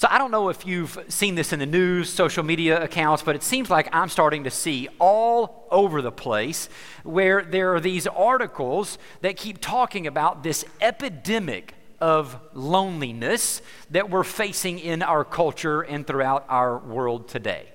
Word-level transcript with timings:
So 0.00 0.08
I 0.10 0.16
don't 0.16 0.30
know 0.30 0.48
if 0.48 0.66
you've 0.66 0.98
seen 1.08 1.34
this 1.34 1.52
in 1.52 1.58
the 1.58 1.66
news, 1.66 2.08
social 2.08 2.42
media 2.42 2.82
accounts, 2.82 3.22
but 3.22 3.36
it 3.36 3.42
seems 3.42 3.68
like 3.68 3.94
I'm 3.94 4.08
starting 4.08 4.44
to 4.44 4.50
see 4.50 4.88
all 4.98 5.66
over 5.70 6.00
the 6.00 6.10
place 6.10 6.70
where 7.02 7.42
there 7.42 7.74
are 7.74 7.80
these 7.80 8.06
articles 8.06 8.96
that 9.20 9.36
keep 9.36 9.60
talking 9.60 10.06
about 10.06 10.42
this 10.42 10.64
epidemic 10.80 11.74
of 12.00 12.40
loneliness 12.54 13.60
that 13.90 14.08
we're 14.08 14.24
facing 14.24 14.78
in 14.78 15.02
our 15.02 15.22
culture 15.22 15.82
and 15.82 16.06
throughout 16.06 16.46
our 16.48 16.78
world 16.78 17.28
today. 17.28 17.68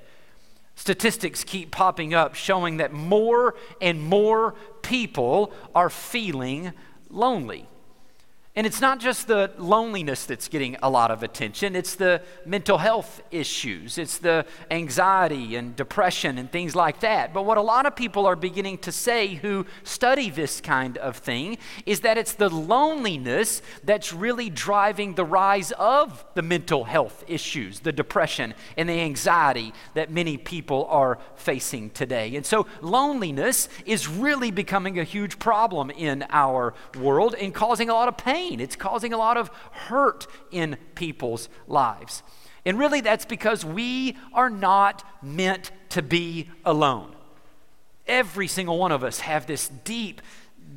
Statistics 0.74 1.44
keep 1.44 1.70
popping 1.70 2.16
up 2.16 2.34
showing 2.34 2.78
that 2.78 2.92
more 2.92 3.54
and 3.80 4.02
more 4.02 4.56
people 4.82 5.54
are 5.76 5.92
feeling 5.92 6.74
lonely. 7.12 7.68
And 8.58 8.66
it's 8.66 8.80
not 8.80 9.02
just 9.02 9.28
the 9.28 9.52
loneliness 9.58 10.26
that's 10.26 10.48
getting 10.48 10.78
a 10.82 10.90
lot 10.90 11.12
of 11.12 11.24
attention, 11.24 11.76
it's 11.76 11.96
the 11.96 12.22
mental 12.46 12.78
health 12.78 13.22
issues, 13.30 13.98
it's 13.98 14.18
the 14.18 14.46
anxiety 14.72 15.58
and 15.58 15.76
depression 15.76 16.38
and 16.38 16.50
things 16.50 16.74
like 16.74 17.02
that. 17.02 17.34
But 17.34 17.44
what 17.44 17.58
a 17.58 17.62
lot 17.62 17.86
of 17.86 17.98
people 17.98 18.26
are 18.26 18.38
beginning 18.38 18.78
to 18.80 18.94
say 18.94 19.36
who 19.36 19.66
study 19.84 20.30
this 20.30 20.62
kind 20.62 20.98
of 21.00 21.18
thing 21.18 21.58
is 21.86 22.00
that 22.02 22.18
it's 22.18 22.32
the 22.32 22.48
loneliness 22.48 23.62
that's 23.84 24.14
really 24.14 24.50
driving 24.50 25.16
the 25.16 25.26
rise 25.26 25.74
of 25.74 26.24
the 26.34 26.42
mental 26.42 26.86
health 26.86 27.26
issues, 27.28 27.82
the 27.82 27.92
depression 27.92 28.54
and 28.78 28.88
the 28.88 29.02
anxiety 29.02 29.74
that 29.96 30.10
many 30.12 30.38
people 30.38 30.86
are 30.90 31.20
facing 31.36 31.90
today. 31.90 32.34
And 32.38 32.46
so 32.46 32.68
loneliness 32.82 33.68
is 33.86 34.08
really 34.08 34.52
becoming 34.52 34.98
a 34.98 35.04
huge 35.04 35.40
problem 35.40 35.90
in 35.90 36.24
our 36.30 36.74
world 36.98 37.36
and 37.36 37.54
causing 37.54 37.90
a 37.90 37.94
lot 37.94 38.08
of 38.08 38.16
pain 38.16 38.45
pain, 38.50 38.60
it's 38.60 38.76
causing 38.76 39.14
a 39.14 39.18
lot 39.18 39.38
of 39.38 39.50
hurt 39.72 40.28
in 40.52 40.78
people's 40.96 41.50
lives. 41.68 42.24
And 42.66 42.80
really, 42.80 43.02
that's 43.02 43.26
because 43.26 43.64
we 43.64 44.18
are 44.34 44.50
not 44.50 45.04
meant 45.22 45.72
to 45.90 46.02
be 46.02 46.50
alone. 46.64 47.16
Every 48.08 48.48
single 48.48 48.78
one 48.78 48.92
of 48.92 49.04
us 49.04 49.20
have 49.20 49.46
this 49.46 49.70
deep 49.70 50.22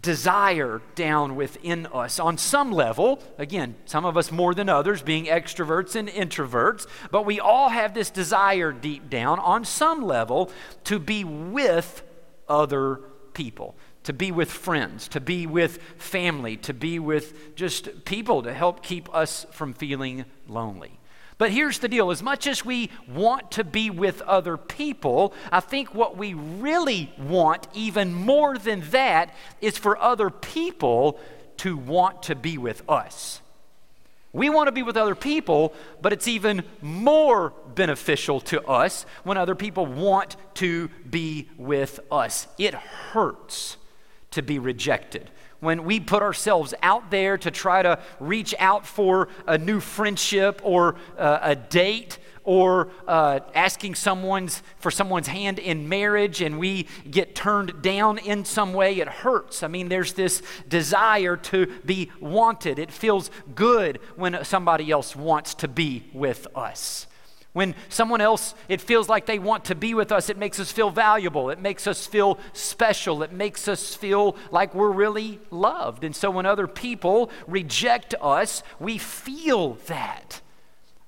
desire 0.01 0.83
down 0.95 1.35
within 1.35 1.87
us 1.87 2.21
on 2.21 2.37
some 2.37 2.71
level. 2.73 3.23
Again, 3.39 3.75
some 3.87 4.05
of 4.05 4.17
us 4.17 4.31
more 4.31 4.55
than 4.55 4.69
others, 4.69 5.03
being 5.03 5.27
extroverts 5.27 5.97
and 5.97 6.09
introverts, 6.09 6.87
but 7.11 7.25
we 7.25 7.41
all 7.41 7.71
have 7.71 7.95
this 7.95 8.11
desire 8.11 8.71
deep 8.71 9.09
down 9.09 9.39
on 9.39 9.65
some 9.65 10.03
level 10.03 10.51
to 10.85 10.99
be 10.99 11.25
with 11.25 12.03
other 12.49 13.01
people 13.33 13.77
to 14.09 14.15
be 14.15 14.33
with 14.33 14.51
friends, 14.51 15.07
to 15.07 15.21
be 15.21 15.47
with 15.47 15.83
family, 15.99 16.57
to 16.57 16.73
be 16.73 16.99
with 16.99 17.55
just 17.55 18.07
people 18.07 18.43
to 18.43 18.55
help 18.55 18.83
keep 18.83 19.15
us 19.15 19.45
from 19.51 19.75
feeling 19.75 20.25
lonely. 20.47 20.99
But 21.37 21.51
here's 21.51 21.79
the 21.81 21.89
deal 21.89 22.11
as 22.11 22.23
much 22.23 22.47
as 22.47 22.65
we 22.65 22.89
want 23.07 23.51
to 23.51 23.65
be 23.65 23.91
with 23.91 24.23
other 24.23 24.57
people, 24.57 25.35
I 25.53 25.61
think 25.61 25.95
what 25.95 26.17
we 26.17 26.33
really 26.33 27.13
want, 27.19 27.69
even 27.75 28.15
more 28.15 28.57
than 28.57 28.81
that, 28.93 29.35
is 29.61 29.77
for 29.77 29.99
other 29.99 30.31
people 30.31 31.21
to 31.59 31.77
want 31.77 32.23
to 32.23 32.35
be 32.35 32.57
with 32.57 32.83
us. 32.89 33.43
We 34.33 34.49
want 34.49 34.69
to 34.69 34.73
be 34.73 34.83
with 34.83 34.97
other 34.97 35.15
people, 35.15 35.75
but 36.01 36.15
it's 36.15 36.29
even 36.29 36.65
more 36.81 37.53
beneficial 37.75 38.41
to 38.41 38.67
us 38.67 39.05
when 39.23 39.37
other 39.37 39.55
people 39.55 39.85
want 39.85 40.37
to 40.55 40.89
be 41.11 41.51
with 41.59 42.01
us. 42.11 42.47
It 42.57 42.73
hurts 42.73 43.77
to 44.31 44.43
be 44.43 44.59
rejected. 44.59 45.31
When 45.61 45.85
we 45.85 45.99
put 45.99 46.23
ourselves 46.23 46.73
out 46.83 47.11
there 47.11 47.37
to 47.39 47.51
try 47.51 47.83
to 47.83 47.99
reach 48.21 48.55
out 48.59 48.87
for 48.87 49.29
a 49.47 49.59
new 49.59 49.81
friendship 49.81 50.61
or 50.63 50.95
uh, 51.19 51.41
a 51.43 51.57
date 51.57 52.19
or 52.45 52.91
uh, 53.09 53.41
asking 53.55 53.97
someone's 53.97 54.63
for 54.79 54.91
someone's 54.91 55.27
hand 55.27 55.59
in 55.59 55.89
marriage 55.89 56.41
and 56.41 56.59
we 56.59 56.87
get 57.11 57.35
turned 57.35 57.83
down 57.83 58.19
in 58.19 58.45
some 58.45 58.73
way 58.73 59.01
it 59.01 59.09
hurts. 59.09 59.65
I 59.65 59.69
mean 59.69 59.89
there's 59.89 60.13
this 60.13 60.43
desire 60.69 61.37
to 61.37 61.67
be 61.85 62.11
wanted. 62.21 62.79
It 62.79 62.93
feels 62.93 63.31
good 63.57 63.99
when 64.15 64.45
somebody 64.45 64.93
else 64.93 65.17
wants 65.17 65.55
to 65.57 65.69
be 65.69 66.05
with 66.15 66.47
us 66.55 67.08
when 67.59 67.75
someone 67.89 68.21
else, 68.21 68.55
it 68.69 68.81
feels 68.81 69.09
like 69.09 69.27
they 69.27 69.41
want 69.41 69.65
to 69.65 69.75
be 69.75 69.93
with 69.93 70.13
us, 70.13 70.31
it 70.31 70.39
makes 70.39 70.61
us 70.61 70.71
feel 70.71 70.91
valuable. 70.91 71.51
It 71.51 71.59
makes 71.59 71.89
us 71.89 72.07
feel 72.07 72.39
special. 72.53 73.25
It 73.25 73.33
makes 73.33 73.67
us 73.67 73.97
feel 73.97 74.37
like 74.53 74.77
we're 74.77 74.93
really 74.93 75.41
loved. 75.51 76.05
And 76.05 76.15
so 76.15 76.31
when 76.31 76.47
other 76.47 76.69
people 76.69 77.33
reject 77.49 78.15
us, 78.21 78.63
we 78.79 78.97
feel 78.97 79.75
that. 79.89 80.41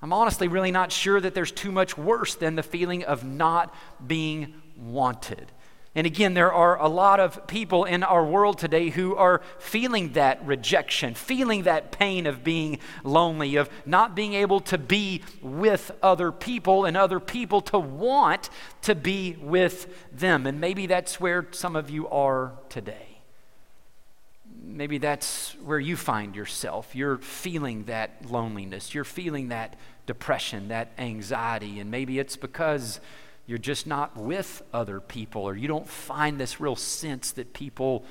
I'm 0.03 0.12
honestly 0.12 0.49
really 0.49 0.72
not 0.72 0.91
sure 0.91 1.21
that 1.21 1.37
there's 1.37 1.53
too 1.53 1.71
much 1.71 1.97
worse 1.97 2.34
than 2.34 2.56
the 2.56 2.65
feeling 2.65 3.05
of 3.05 3.22
not 3.22 3.72
being 4.05 4.55
wanted. 4.77 5.53
And 5.95 6.06
again, 6.06 6.34
there 6.34 6.53
are 6.53 6.81
a 6.81 6.87
lot 6.87 7.19
of 7.19 7.49
people 7.49 7.84
in 7.84 8.05
our 8.05 8.25
world 8.25 8.59
today 8.59 8.91
who 8.91 9.17
are 9.17 9.43
feeling 9.59 10.12
that 10.12 10.45
rejection, 10.47 11.15
feeling 11.15 11.65
that 11.65 11.91
pain 11.91 12.28
of 12.28 12.45
being 12.45 12.78
lonely, 13.03 13.56
of 13.56 13.69
not 13.84 14.15
being 14.15 14.34
able 14.34 14.61
to 14.61 14.79
be 14.79 15.23
with 15.43 15.91
other 16.00 16.31
people 16.31 16.84
and 16.84 16.97
other 16.97 17.19
people 17.19 17.61
to 17.62 17.79
want 17.79 18.50
to 18.83 18.95
be 18.95 19.37
with 19.41 19.93
them. 20.17 20.47
And 20.47 20.61
maybe 20.61 20.87
that's 20.87 21.19
where 21.19 21.49
some 21.50 21.75
of 21.75 21.91
you 21.91 22.09
are 22.09 22.53
today. 22.69 23.19
Maybe 24.62 24.99
that's 24.99 25.56
where 25.65 25.81
you 25.81 25.97
find 25.97 26.37
yourself. 26.37 26.95
You're 26.95 27.19
feeling 27.19 27.84
that 27.84 28.31
loneliness, 28.31 28.95
you're 28.95 29.03
feeling 29.03 29.49
that 29.49 29.75
depression, 30.06 30.69
that 30.69 30.93
anxiety, 30.99 31.81
and 31.81 31.91
maybe 31.91 32.21
it's 32.21 32.37
because 32.37 33.00
you're 33.50 33.59
just 33.59 33.84
not 33.84 34.16
with 34.16 34.62
other 34.72 35.00
people, 35.00 35.43
or 35.43 35.56
you 35.56 35.66
don't 35.66 35.88
find 35.88 36.38
this 36.38 36.61
real 36.61 36.77
sense 36.77 37.33
that 37.33 37.53
people 37.53 38.05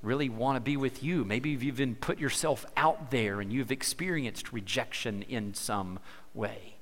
really 0.00 0.30
want 0.30 0.56
to 0.56 0.60
be 0.60 0.78
with 0.78 1.02
you. 1.02 1.26
Maybe 1.26 1.50
you've 1.50 1.62
even 1.62 1.94
put 1.94 2.18
yourself 2.18 2.64
out 2.74 3.10
there 3.10 3.42
and 3.42 3.52
you've 3.52 3.70
experienced 3.70 4.50
rejection 4.50 5.20
in 5.28 5.52
some 5.52 5.98
way. 6.32 6.77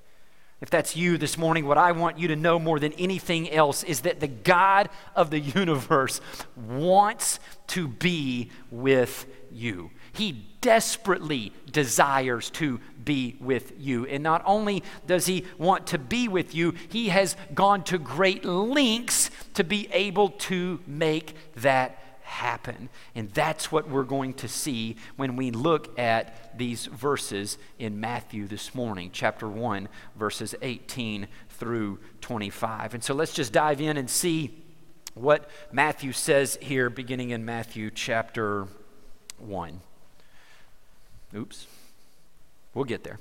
If 0.61 0.71
that's 0.71 0.97
you 0.97 1.19
this 1.19 1.37
morning, 1.37 1.67
what 1.67 1.77
I 1.77 1.93
want 1.93 2.19
you 2.19 2.29
to 2.29 2.37
know 2.37 2.59
more 2.59 2.79
than 2.79 2.95
anything 2.95 3.51
else 3.51 3.83
is 3.83 4.01
that 4.03 4.21
the 4.21 4.29
God 4.29 4.89
of 5.15 5.31
the 5.31 5.41
universe 5.57 6.21
wants 6.57 7.41
to 7.69 7.89
be 7.89 8.51
with 8.71 9.27
you. 9.53 9.91
He 10.13 10.47
desperately 10.63 11.53
desires 11.71 12.49
to 12.51 12.81
be 13.05 13.37
with 13.39 13.73
you. 13.79 14.07
And 14.07 14.23
not 14.23 14.43
only 14.47 14.83
does 15.07 15.27
he 15.27 15.45
want 15.59 15.87
to 15.89 15.99
be 15.99 16.27
with 16.27 16.55
you, 16.55 16.75
he 16.89 17.11
has 17.11 17.37
gone 17.55 17.85
to 17.85 17.99
great 17.99 18.45
lengths 18.45 19.31
to 19.55 19.63
be 19.63 19.89
able 19.93 20.31
to 20.31 20.81
make 20.87 21.37
that 21.57 21.99
happen. 22.27 22.89
And 23.15 23.31
that's 23.31 23.71
what 23.71 23.89
we're 23.89 24.03
going 24.03 24.35
to 24.35 24.49
see 24.49 24.97
when 25.17 25.37
we 25.37 25.51
look 25.51 25.99
at 25.99 26.59
these 26.59 26.87
verses 26.87 27.57
in 27.79 28.01
Matthew 28.01 28.47
this 28.47 28.75
morning, 28.75 29.11
chapter 29.13 29.49
1, 29.49 29.89
verses 30.17 30.55
18 30.61 31.29
through 31.51 32.01
25. 32.21 32.95
And 32.95 33.03
so 33.03 33.15
let's 33.15 33.33
just 33.33 33.53
dive 33.53 33.81
in 33.81 33.97
and 33.97 34.11
see 34.11 34.63
what 35.15 35.49
Matthew 35.73 36.13
says 36.13 36.59
here, 36.61 36.91
beginning 36.91 37.31
in 37.31 37.45
Matthew 37.45 37.91
chapter 37.91 38.67
1. 39.39 39.81
Oops. 41.35 41.67
We'll 42.75 42.85
get 42.85 43.05
there. 43.05 43.19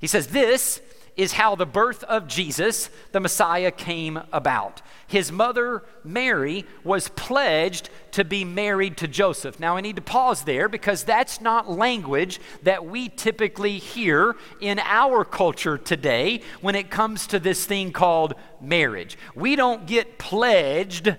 He 0.00 0.06
says, 0.06 0.28
This 0.28 0.80
is 1.18 1.32
how 1.32 1.56
the 1.56 1.66
birth 1.66 2.04
of 2.04 2.28
Jesus, 2.28 2.88
the 3.10 3.18
Messiah, 3.18 3.72
came 3.72 4.20
about. 4.32 4.80
His 5.08 5.32
mother, 5.32 5.82
Mary, 6.04 6.64
was 6.84 7.08
pledged 7.08 7.90
to 8.12 8.24
be 8.24 8.44
married 8.44 8.96
to 8.98 9.08
Joseph. 9.08 9.58
Now, 9.58 9.76
I 9.76 9.80
need 9.80 9.96
to 9.96 10.02
pause 10.02 10.44
there 10.44 10.68
because 10.68 11.02
that's 11.02 11.40
not 11.40 11.68
language 11.68 12.40
that 12.62 12.86
we 12.86 13.08
typically 13.08 13.78
hear 13.78 14.36
in 14.60 14.78
our 14.78 15.24
culture 15.24 15.76
today 15.76 16.40
when 16.60 16.76
it 16.76 16.88
comes 16.88 17.26
to 17.26 17.40
this 17.40 17.66
thing 17.66 17.90
called 17.90 18.34
marriage. 18.60 19.18
We 19.34 19.56
don't 19.56 19.86
get 19.86 20.18
pledged 20.18 21.16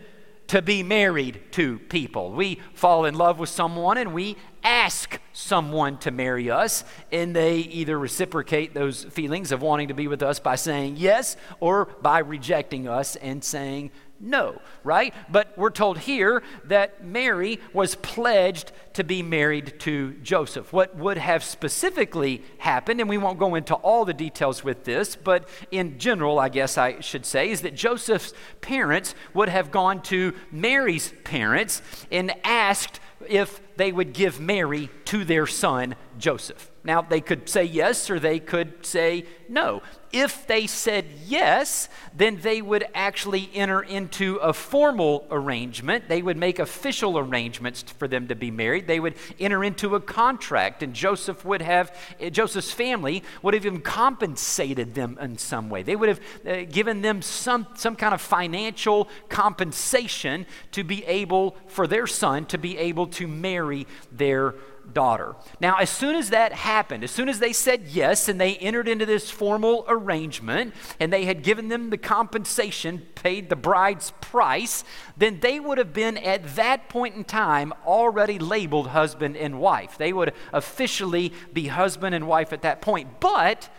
to 0.49 0.61
be 0.63 0.81
married 0.81 1.41
to 1.51 1.77
people. 1.77 2.31
We 2.31 2.59
fall 2.73 3.05
in 3.05 3.13
love 3.15 3.37
with 3.37 3.49
someone 3.49 3.97
and 3.97 4.13
we 4.13 4.35
ask 4.63 5.19
someone 5.33 5.97
to 5.99 6.11
marry 6.11 6.49
us, 6.49 6.83
and 7.11 7.35
they 7.35 7.57
either 7.57 7.97
reciprocate 7.97 8.73
those 8.73 9.03
feelings 9.05 9.51
of 9.51 9.61
wanting 9.61 9.87
to 9.87 9.93
be 9.93 10.07
with 10.07 10.21
us 10.21 10.39
by 10.39 10.55
saying 10.55 10.95
yes 10.97 11.37
or 11.59 11.85
by 12.01 12.19
rejecting 12.19 12.87
us 12.87 13.15
and 13.15 13.43
saying 13.43 13.91
no, 14.21 14.61
right? 14.83 15.13
But 15.29 15.57
we're 15.57 15.69
told 15.69 15.97
here 15.97 16.43
that 16.65 17.05
Mary 17.05 17.59
was 17.71 17.95
pledged 17.95 18.73
to 18.93 19.03
be 19.03 19.23
married 19.23 19.79
to 19.81 20.11
Joseph. 20.21 20.73
What 20.73 20.95
would 20.97 21.17
have 21.17 21.41
specifically 21.41 22.43
happened, 22.57 22.99
and 22.99 23.09
we 23.09 23.17
won't 23.17 23.39
go 23.39 23.55
into 23.55 23.75
all 23.75 24.03
the 24.03 24.13
details 24.13 24.61
with 24.61 24.83
this, 24.83 25.15
but 25.15 25.47
in 25.71 25.99
general, 25.99 26.37
I 26.37 26.49
guess 26.49 26.77
I 26.77 26.99
should 26.99 27.25
say, 27.25 27.49
is 27.49 27.61
that 27.61 27.75
Joseph's 27.75 28.33
parents 28.59 29.15
would 29.33 29.47
have 29.47 29.71
gone 29.71 30.01
to 30.03 30.33
Mary's 30.51 31.13
parents 31.23 31.81
and 32.11 32.33
asked 32.43 32.99
if 33.27 33.61
they 33.75 33.91
would 33.91 34.13
give 34.13 34.39
Mary 34.39 34.89
to 35.05 35.25
their 35.25 35.47
son 35.47 35.95
Joseph. 36.17 36.71
Now, 36.83 37.01
they 37.01 37.21
could 37.21 37.49
say 37.49 37.63
yes 37.63 38.09
or 38.09 38.19
they 38.19 38.39
could 38.39 38.85
say 38.85 39.25
no. 39.47 39.81
If 40.11 40.47
they 40.47 40.65
said 40.65 41.05
yes, 41.25 41.87
then 42.15 42.39
they 42.41 42.61
would 42.61 42.87
actually 42.95 43.49
enter 43.53 43.81
into 43.81 44.37
a 44.37 44.53
formal 44.53 45.27
arrangement. 45.29 46.09
They 46.09 46.23
would 46.23 46.37
make 46.37 46.57
official 46.57 47.19
arrangements 47.19 47.83
for 47.83 48.07
them 48.07 48.27
to 48.29 48.35
be 48.35 48.49
married. 48.49 48.87
They 48.87 48.99
would 48.99 49.13
enter 49.39 49.63
into 49.63 49.95
a 49.95 49.99
contract, 49.99 50.81
and 50.81 50.95
Joseph 50.95 51.45
would 51.45 51.61
have, 51.61 51.95
Joseph's 52.31 52.71
family 52.71 53.23
would 53.43 53.53
have 53.53 53.65
even 53.65 53.81
compensated 53.81 54.95
them 54.95 55.17
in 55.21 55.37
some 55.37 55.69
way. 55.69 55.83
They 55.83 55.95
would 55.95 56.09
have 56.09 56.21
uh, 56.47 56.63
given 56.63 57.01
them 57.03 57.21
some, 57.21 57.67
some 57.75 57.95
kind 57.95 58.13
of 58.13 58.21
financial 58.21 59.09
compensation 59.29 60.47
to 60.71 60.83
be 60.83 61.05
able, 61.05 61.55
for 61.67 61.85
their 61.85 62.07
son, 62.07 62.45
to 62.47 62.57
be 62.57 62.77
able 62.79 63.07
to 63.07 63.27
marry 63.27 63.85
their 64.11 64.55
daughter. 64.93 65.35
Now, 65.59 65.77
as 65.77 65.89
soon 65.89 66.15
as 66.15 66.29
that 66.31 66.53
happened, 66.53 67.03
as 67.03 67.11
soon 67.11 67.29
as 67.29 67.39
they 67.39 67.53
said 67.53 67.87
yes 67.87 68.27
and 68.27 68.39
they 68.39 68.55
entered 68.57 68.87
into 68.87 69.05
this 69.05 69.29
formal 69.29 69.85
arrangement 69.87 70.73
and 70.99 71.11
they 71.11 71.25
had 71.25 71.43
given 71.43 71.67
them 71.69 71.89
the 71.89 71.97
compensation, 71.97 73.07
paid 73.15 73.49
the 73.49 73.55
bride's 73.55 74.11
price, 74.21 74.83
then 75.17 75.39
they 75.39 75.59
would 75.59 75.77
have 75.77 75.93
been 75.93 76.17
at 76.17 76.55
that 76.55 76.89
point 76.89 77.15
in 77.15 77.23
time 77.23 77.73
already 77.85 78.39
labeled 78.39 78.87
husband 78.87 79.37
and 79.37 79.59
wife. 79.59 79.97
They 79.97 80.13
would 80.13 80.33
officially 80.53 81.33
be 81.53 81.67
husband 81.67 82.15
and 82.15 82.27
wife 82.27 82.53
at 82.53 82.61
that 82.63 82.81
point, 82.81 83.19
but 83.19 83.69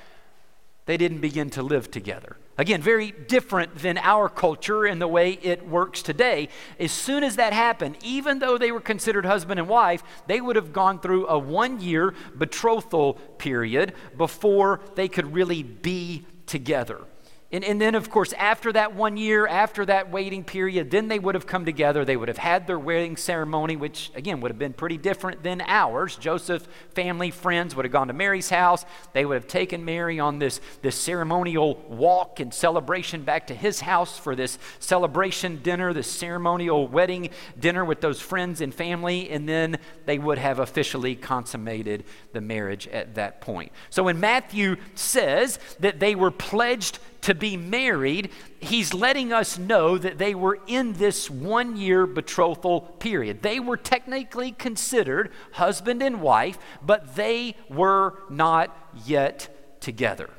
they 0.87 0.97
didn't 0.97 1.21
begin 1.21 1.51
to 1.51 1.63
live 1.63 1.91
together. 1.91 2.37
Again, 2.61 2.83
very 2.83 3.13
different 3.13 3.77
than 3.77 3.97
our 3.97 4.29
culture 4.29 4.85
and 4.85 5.01
the 5.01 5.09
way 5.09 5.39
it 5.41 5.67
works 5.67 6.03
today. 6.03 6.51
As 6.79 6.93
soon 6.93 7.25
as 7.25 7.37
that 7.37 7.55
happened, 7.55 7.97
even 8.05 8.39
though 8.39 8.59
they 8.59 8.71
were 8.71 8.83
considered 8.83 9.25
husband 9.25 9.59
and 9.59 9.67
wife, 9.67 10.03
they 10.27 10.43
would 10.43 10.57
have 10.57 10.71
gone 10.71 11.01
through 11.01 11.27
a 11.29 11.39
one 11.39 11.81
year 11.81 12.13
betrothal 12.37 13.15
period 13.39 13.95
before 14.15 14.81
they 14.95 15.09
could 15.09 15.33
really 15.33 15.63
be 15.63 16.27
together. 16.45 17.07
And, 17.53 17.65
and 17.65 17.81
then, 17.81 17.97
of 17.97 18.11
course, 18.11 18.33
after 18.35 18.73
that 18.73 18.95
one 18.95 19.17
year, 19.17 19.45
after 19.45 19.85
that 19.87 20.13
waiting 20.13 20.45
period, 20.45 20.93
then 20.93 21.09
they 21.09 21.19
would 21.19 21.35
have 21.35 21.49
come 21.49 21.65
together. 21.65 22.05
They 22.05 22.17
would 22.17 22.29
have 22.29 22.39
had 22.39 22.69
their 22.69 22.79
wedding 22.79 23.17
ceremony, 23.17 23.75
which, 23.75 24.13
again, 24.15 24.41
would 24.41 24.53
have 24.53 24.59
been 24.59 24.73
pretty 24.73 24.99
different 24.99 25.43
than 25.43 25.61
ours. 25.63 26.15
Joseph, 26.15 26.69
family, 26.95 27.33
friends 27.33 27.75
would 27.75 27.85
have 27.85 27.91
gone 27.91 28.07
to 28.07 28.13
Mary's 28.13 28.51
house. 28.51 28.85
They 29.15 29.25
would 29.25 29.35
have 29.35 29.49
taken 29.49 29.85
Mary 29.85 30.21
on 30.21 30.39
this, 30.39 30.61
this 30.83 30.95
ceremonial 30.95 31.75
walk 31.89 32.39
and 32.39 32.55
celebration 32.55 33.23
back 33.23 33.49
to 33.49 33.55
his 33.55 33.81
house 33.81 34.17
for 34.17 34.37
this 34.37 34.57
celebration 34.79 35.61
dinner, 35.61 35.93
this 35.93 36.11
ceremonial 36.11 36.87
wedding 36.87 37.31
dinner 37.59 37.85
with 37.85 38.01
those 38.01 38.21
friends 38.21 38.61
and 38.61 38.73
family. 38.73 39.29
And 39.29 39.49
then 39.49 39.79
they 40.07 40.21
would 40.21 40.39
have 40.39 40.61
officially 40.61 41.17
consummated 41.17 42.05
the 42.33 42.41
marriage 42.41 42.87
at 42.87 43.17
that 43.17 43.41
point. 43.41 43.73
So 43.91 44.05
when 44.05 44.21
Matthew 44.21 44.77
says 44.95 45.59
that 45.81 45.99
they 45.99 46.15
were 46.15 46.31
pledged 46.31 47.01
to 47.23 47.35
be 47.41 47.57
married, 47.57 48.31
he's 48.61 48.95
letting 48.95 49.33
us 49.33 49.59
know 49.59 49.99
that 49.99 50.19
they 50.19 50.35
were 50.35 50.61
in 50.67 50.93
this 50.93 51.29
one 51.29 51.77
year 51.77 52.07
betrothal 52.07 52.83
period. 52.83 53.43
They 53.43 53.59
were 53.59 53.77
technically 53.77 54.53
considered 54.53 55.33
husband 55.53 56.03
and 56.03 56.21
wife, 56.21 56.59
but 56.81 57.17
they 57.17 57.57
were 57.69 58.19
not 58.31 58.77
yet 59.05 59.81
together. 59.81 60.31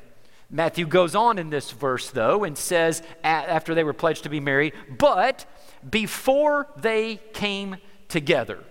Matthew 0.48 0.86
goes 0.86 1.14
on 1.14 1.38
in 1.38 1.50
this 1.50 1.70
verse, 1.70 2.10
though, 2.10 2.44
and 2.44 2.56
says, 2.56 3.02
after 3.24 3.74
they 3.74 3.84
were 3.84 3.94
pledged 3.94 4.22
to 4.24 4.28
be 4.28 4.40
married, 4.40 4.74
but 4.98 5.46
before 5.88 6.68
they 6.76 7.16
came 7.32 7.76
together. 8.08 8.62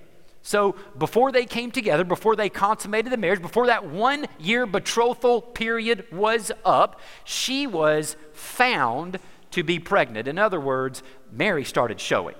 So 0.43 0.75
before 0.97 1.31
they 1.31 1.45
came 1.45 1.71
together, 1.71 2.03
before 2.03 2.35
they 2.35 2.49
consummated 2.49 3.11
the 3.11 3.17
marriage, 3.17 3.41
before 3.41 3.67
that 3.67 3.85
one 3.85 4.25
year 4.39 4.65
betrothal 4.65 5.41
period 5.41 6.05
was 6.11 6.51
up, 6.65 6.99
she 7.23 7.67
was 7.67 8.15
found 8.33 9.19
to 9.51 9.63
be 9.63 9.79
pregnant. 9.79 10.27
In 10.27 10.39
other 10.39 10.59
words, 10.59 11.03
Mary 11.31 11.63
started 11.63 11.99
showing. 11.99 12.35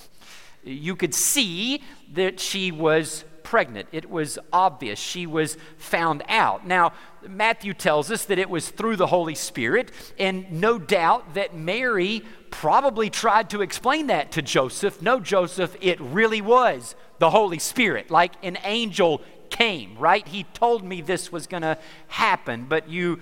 you 0.64 0.96
could 0.96 1.14
see 1.14 1.82
that 2.12 2.40
she 2.40 2.72
was 2.72 3.24
pregnant. 3.42 3.88
It 3.92 4.10
was 4.10 4.38
obvious. 4.52 4.98
She 4.98 5.26
was 5.26 5.56
found 5.78 6.24
out. 6.28 6.66
Now, 6.66 6.92
Matthew 7.28 7.74
tells 7.74 8.10
us 8.10 8.24
that 8.24 8.38
it 8.38 8.50
was 8.50 8.70
through 8.70 8.96
the 8.96 9.06
Holy 9.06 9.36
Spirit, 9.36 9.92
and 10.18 10.50
no 10.50 10.78
doubt 10.78 11.34
that 11.34 11.54
Mary 11.54 12.22
probably 12.50 13.08
tried 13.08 13.50
to 13.50 13.62
explain 13.62 14.08
that 14.08 14.32
to 14.32 14.42
Joseph. 14.42 15.00
No, 15.00 15.20
Joseph, 15.20 15.76
it 15.80 16.00
really 16.00 16.40
was 16.40 16.96
the 17.18 17.30
Holy 17.30 17.58
Spirit, 17.58 18.10
like 18.10 18.32
an 18.42 18.58
angel 18.64 19.22
came, 19.50 19.96
right? 19.98 20.26
He 20.26 20.44
told 20.54 20.84
me 20.84 21.00
this 21.00 21.32
was 21.32 21.46
going 21.46 21.62
to 21.62 21.78
happen, 22.08 22.66
but 22.68 22.88
you 22.88 23.20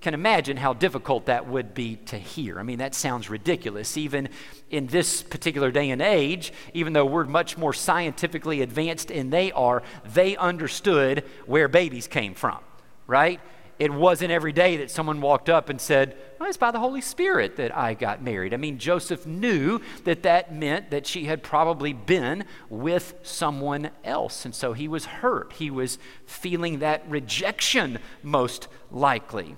can 0.00 0.14
imagine 0.14 0.56
how 0.56 0.72
difficult 0.72 1.26
that 1.26 1.46
would 1.46 1.74
be 1.74 1.96
to 1.96 2.16
hear. 2.16 2.58
I 2.58 2.62
mean, 2.62 2.78
that 2.78 2.94
sounds 2.94 3.28
ridiculous. 3.28 3.96
Even 3.98 4.30
in 4.70 4.86
this 4.86 5.22
particular 5.22 5.70
day 5.70 5.90
and 5.90 6.00
age, 6.00 6.52
even 6.72 6.94
though 6.94 7.04
we're 7.04 7.24
much 7.24 7.58
more 7.58 7.74
scientifically 7.74 8.62
advanced 8.62 9.08
than 9.08 9.30
they 9.30 9.52
are, 9.52 9.82
they 10.14 10.36
understood 10.36 11.24
where 11.46 11.68
babies 11.68 12.06
came 12.06 12.34
from, 12.34 12.58
right? 13.06 13.40
It 13.80 13.90
wasn't 13.90 14.30
every 14.30 14.52
day 14.52 14.76
that 14.76 14.90
someone 14.90 15.22
walked 15.22 15.48
up 15.48 15.70
and 15.70 15.80
said, 15.80 16.14
well, 16.38 16.46
It's 16.46 16.58
by 16.58 16.70
the 16.70 16.78
Holy 16.78 17.00
Spirit 17.00 17.56
that 17.56 17.74
I 17.74 17.94
got 17.94 18.22
married. 18.22 18.52
I 18.52 18.58
mean, 18.58 18.78
Joseph 18.78 19.26
knew 19.26 19.80
that 20.04 20.22
that 20.24 20.54
meant 20.54 20.90
that 20.90 21.06
she 21.06 21.24
had 21.24 21.42
probably 21.42 21.94
been 21.94 22.44
with 22.68 23.14
someone 23.22 23.90
else. 24.04 24.44
And 24.44 24.54
so 24.54 24.74
he 24.74 24.86
was 24.86 25.06
hurt. 25.06 25.54
He 25.54 25.70
was 25.70 25.98
feeling 26.26 26.80
that 26.80 27.08
rejection, 27.08 27.98
most 28.22 28.68
likely. 28.90 29.56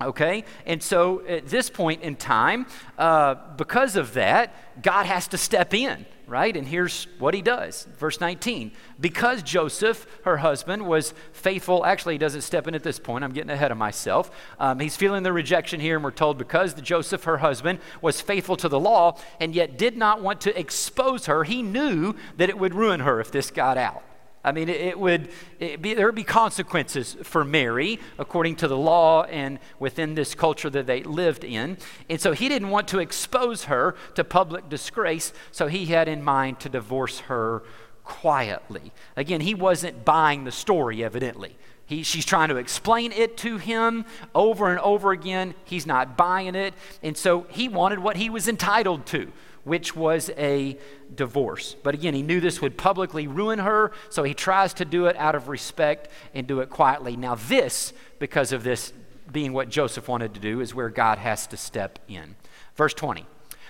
Okay? 0.00 0.44
And 0.64 0.80
so 0.80 1.26
at 1.26 1.48
this 1.48 1.68
point 1.68 2.02
in 2.02 2.14
time, 2.14 2.66
uh, 2.98 3.34
because 3.56 3.96
of 3.96 4.14
that, 4.14 4.54
God 4.80 5.06
has 5.06 5.26
to 5.28 5.38
step 5.38 5.74
in, 5.74 6.06
right? 6.26 6.56
And 6.56 6.66
here's 6.66 7.06
what 7.18 7.34
he 7.34 7.42
does. 7.42 7.86
Verse 7.98 8.20
19. 8.20 8.72
Because 9.00 9.42
Joseph, 9.42 10.06
her 10.24 10.38
husband, 10.38 10.86
was 10.86 11.14
faithful, 11.32 11.84
actually, 11.86 12.14
he 12.14 12.18
doesn't 12.18 12.40
step 12.42 12.66
in 12.66 12.74
at 12.74 12.82
this 12.82 12.98
point. 12.98 13.24
I'm 13.24 13.32
getting 13.32 13.50
ahead 13.50 13.70
of 13.70 13.78
myself. 13.78 14.30
Um, 14.58 14.80
he's 14.80 14.96
feeling 14.96 15.22
the 15.22 15.32
rejection 15.32 15.78
here, 15.78 15.96
and 15.96 16.04
we're 16.04 16.10
told 16.10 16.38
because 16.38 16.74
Joseph, 16.74 17.24
her 17.24 17.38
husband, 17.38 17.78
was 18.02 18.20
faithful 18.20 18.56
to 18.56 18.68
the 18.68 18.80
law 18.80 19.18
and 19.40 19.54
yet 19.54 19.78
did 19.78 19.96
not 19.96 20.20
want 20.20 20.40
to 20.42 20.58
expose 20.58 21.26
her, 21.26 21.44
he 21.44 21.62
knew 21.62 22.14
that 22.36 22.48
it 22.48 22.58
would 22.58 22.74
ruin 22.74 23.00
her 23.00 23.20
if 23.20 23.30
this 23.30 23.50
got 23.50 23.78
out. 23.78 24.02
I 24.46 24.52
mean, 24.52 24.68
it, 24.68 24.96
would 24.96 25.28
be, 25.58 25.94
there 25.94 26.06
would 26.06 26.14
be 26.14 26.22
consequences 26.22 27.16
for 27.24 27.44
Mary 27.44 27.98
according 28.16 28.54
to 28.56 28.68
the 28.68 28.76
law 28.76 29.24
and 29.24 29.58
within 29.80 30.14
this 30.14 30.36
culture 30.36 30.70
that 30.70 30.86
they 30.86 31.02
lived 31.02 31.42
in. 31.42 31.78
And 32.08 32.20
so 32.20 32.30
he 32.30 32.48
didn't 32.48 32.70
want 32.70 32.86
to 32.88 33.00
expose 33.00 33.64
her 33.64 33.96
to 34.14 34.22
public 34.22 34.68
disgrace, 34.68 35.32
so 35.50 35.66
he 35.66 35.86
had 35.86 36.06
in 36.06 36.22
mind 36.22 36.60
to 36.60 36.68
divorce 36.68 37.18
her 37.20 37.64
quietly. 38.04 38.92
Again, 39.16 39.40
he 39.40 39.52
wasn't 39.52 40.04
buying 40.04 40.44
the 40.44 40.52
story, 40.52 41.02
evidently. 41.02 41.56
He, 41.84 42.04
she's 42.04 42.24
trying 42.24 42.48
to 42.50 42.56
explain 42.56 43.10
it 43.10 43.36
to 43.38 43.58
him 43.58 44.04
over 44.32 44.70
and 44.70 44.78
over 44.78 45.10
again. 45.10 45.54
He's 45.64 45.86
not 45.86 46.16
buying 46.16 46.54
it. 46.54 46.72
And 47.02 47.16
so 47.16 47.46
he 47.50 47.68
wanted 47.68 47.98
what 47.98 48.16
he 48.16 48.30
was 48.30 48.46
entitled 48.46 49.06
to 49.06 49.32
which 49.66 49.96
was 49.96 50.30
a 50.38 50.78
divorce. 51.12 51.74
But 51.82 51.92
again, 51.92 52.14
he 52.14 52.22
knew 52.22 52.38
this 52.38 52.62
would 52.62 52.78
publicly 52.78 53.26
ruin 53.26 53.58
her, 53.58 53.90
so 54.10 54.22
he 54.22 54.32
tries 54.32 54.72
to 54.74 54.84
do 54.84 55.06
it 55.06 55.16
out 55.16 55.34
of 55.34 55.48
respect 55.48 56.08
and 56.32 56.46
do 56.46 56.60
it 56.60 56.70
quietly. 56.70 57.16
Now, 57.16 57.34
this, 57.34 57.92
because 58.20 58.52
of 58.52 58.62
this 58.62 58.92
being 59.30 59.52
what 59.52 59.68
Joseph 59.68 60.06
wanted 60.06 60.34
to 60.34 60.40
do, 60.40 60.60
is 60.60 60.72
where 60.72 60.88
God 60.88 61.18
has 61.18 61.48
to 61.48 61.56
step 61.56 61.98
in. 62.06 62.36
Verse 62.76 62.94
20. 62.94 63.26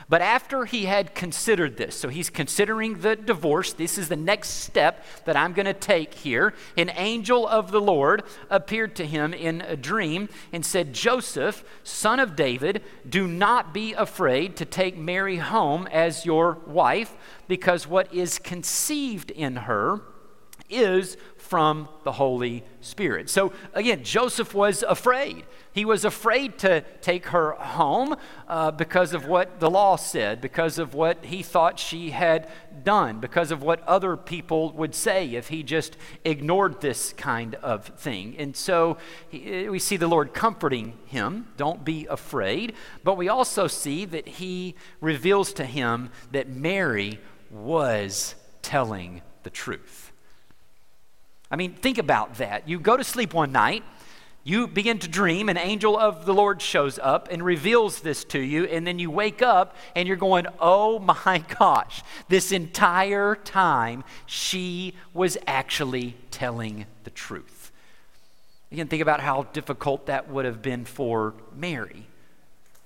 But 0.08 0.22
after 0.22 0.66
he 0.66 0.84
had 0.84 1.16
considered 1.16 1.76
this, 1.76 1.96
so 1.96 2.08
he's 2.08 2.30
considering 2.30 3.00
the 3.00 3.16
divorce, 3.16 3.72
this 3.72 3.98
is 3.98 4.08
the 4.08 4.14
next 4.14 4.50
step 4.50 5.04
that 5.24 5.34
I'm 5.36 5.52
going 5.52 5.66
to 5.66 5.74
take 5.74 6.14
here. 6.14 6.54
An 6.76 6.90
angel 6.94 7.46
of 7.46 7.72
the 7.72 7.80
Lord 7.80 8.22
appeared 8.48 8.94
to 8.96 9.06
him 9.06 9.34
in 9.34 9.62
a 9.62 9.76
dream 9.76 10.28
and 10.52 10.64
said, 10.64 10.92
Joseph, 10.92 11.64
son 11.82 12.20
of 12.20 12.36
David, 12.36 12.82
do 13.08 13.26
not 13.26 13.74
be 13.74 13.94
afraid 13.94 14.54
to 14.56 14.64
take 14.64 14.96
Mary 14.96 15.38
home 15.38 15.88
as 15.90 16.24
your 16.24 16.58
wife, 16.66 17.16
because 17.48 17.88
what 17.88 18.12
is 18.14 18.38
conceived 18.38 19.32
in 19.32 19.56
her 19.56 20.02
is 20.68 21.16
from 21.36 21.88
the 22.02 22.12
Holy 22.12 22.64
Spirit. 22.80 23.30
So 23.30 23.52
again, 23.72 24.02
Joseph 24.02 24.52
was 24.52 24.82
afraid. 24.82 25.44
He 25.72 25.84
was 25.84 26.04
afraid 26.04 26.58
to 26.60 26.80
take 27.02 27.26
her 27.26 27.52
home 27.52 28.16
uh, 28.48 28.70
because 28.70 29.12
of 29.12 29.26
what 29.26 29.60
the 29.60 29.70
law 29.70 29.96
said, 29.96 30.40
because 30.40 30.78
of 30.78 30.94
what 30.94 31.24
he 31.24 31.42
thought 31.42 31.78
she 31.78 32.10
had 32.10 32.48
done, 32.82 33.20
because 33.20 33.50
of 33.50 33.62
what 33.62 33.86
other 33.86 34.16
people 34.16 34.72
would 34.72 34.94
say 34.94 35.34
if 35.34 35.48
he 35.48 35.62
just 35.62 35.96
ignored 36.24 36.80
this 36.80 37.12
kind 37.12 37.56
of 37.56 37.84
thing. 37.84 38.34
And 38.38 38.56
so 38.56 38.96
he, 39.28 39.68
we 39.68 39.78
see 39.78 39.98
the 39.98 40.08
Lord 40.08 40.32
comforting 40.32 40.94
him, 41.04 41.48
don't 41.56 41.84
be 41.84 42.06
afraid. 42.06 42.72
But 43.04 43.16
we 43.16 43.28
also 43.28 43.66
see 43.66 44.04
that 44.06 44.26
he 44.26 44.74
reveals 45.00 45.52
to 45.54 45.64
him 45.64 46.10
that 46.32 46.48
Mary 46.48 47.20
was 47.50 48.34
telling 48.62 49.22
the 49.42 49.50
truth. 49.50 50.05
I 51.50 51.56
mean, 51.56 51.74
think 51.74 51.98
about 51.98 52.36
that. 52.36 52.68
You 52.68 52.78
go 52.78 52.96
to 52.96 53.04
sleep 53.04 53.32
one 53.32 53.52
night, 53.52 53.84
you 54.42 54.68
begin 54.68 54.98
to 55.00 55.08
dream, 55.08 55.48
an 55.48 55.58
angel 55.58 55.98
of 55.98 56.24
the 56.24 56.32
Lord 56.32 56.62
shows 56.62 57.00
up 57.00 57.28
and 57.30 57.44
reveals 57.44 58.00
this 58.00 58.24
to 58.26 58.38
you, 58.38 58.64
and 58.64 58.86
then 58.86 58.98
you 58.98 59.10
wake 59.10 59.42
up 59.42 59.76
and 59.94 60.06
you're 60.06 60.16
going, 60.16 60.46
oh 60.60 60.98
my 61.24 61.38
gosh, 61.58 62.02
this 62.28 62.52
entire 62.52 63.34
time 63.34 64.04
she 64.26 64.94
was 65.12 65.36
actually 65.46 66.16
telling 66.30 66.86
the 67.04 67.10
truth. 67.10 67.72
Can 68.72 68.88
think 68.88 69.00
about 69.00 69.20
how 69.20 69.44
difficult 69.54 70.06
that 70.06 70.28
would 70.28 70.44
have 70.44 70.60
been 70.60 70.84
for 70.84 71.32
Mary 71.54 72.06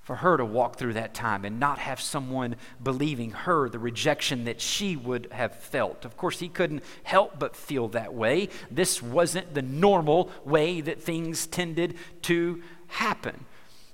for 0.02 0.16
her 0.16 0.36
to 0.36 0.44
walk 0.44 0.76
through 0.76 0.94
that 0.94 1.14
time 1.14 1.44
and 1.44 1.60
not 1.60 1.78
have 1.78 2.00
someone 2.00 2.56
believing 2.82 3.30
her 3.30 3.68
the 3.68 3.78
rejection 3.78 4.44
that 4.44 4.60
she 4.60 4.96
would 4.96 5.28
have 5.30 5.54
felt. 5.54 6.04
Of 6.04 6.16
course, 6.16 6.38
he 6.40 6.48
couldn't 6.48 6.82
help 7.02 7.38
but 7.38 7.54
feel 7.54 7.88
that 7.88 8.14
way. 8.14 8.48
This 8.70 9.02
wasn't 9.02 9.54
the 9.54 9.62
normal 9.62 10.30
way 10.44 10.80
that 10.80 11.02
things 11.02 11.46
tended 11.46 11.96
to 12.22 12.62
happen. 12.88 13.44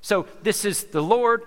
So, 0.00 0.26
this 0.42 0.64
is 0.64 0.84
the 0.84 1.02
Lord 1.02 1.42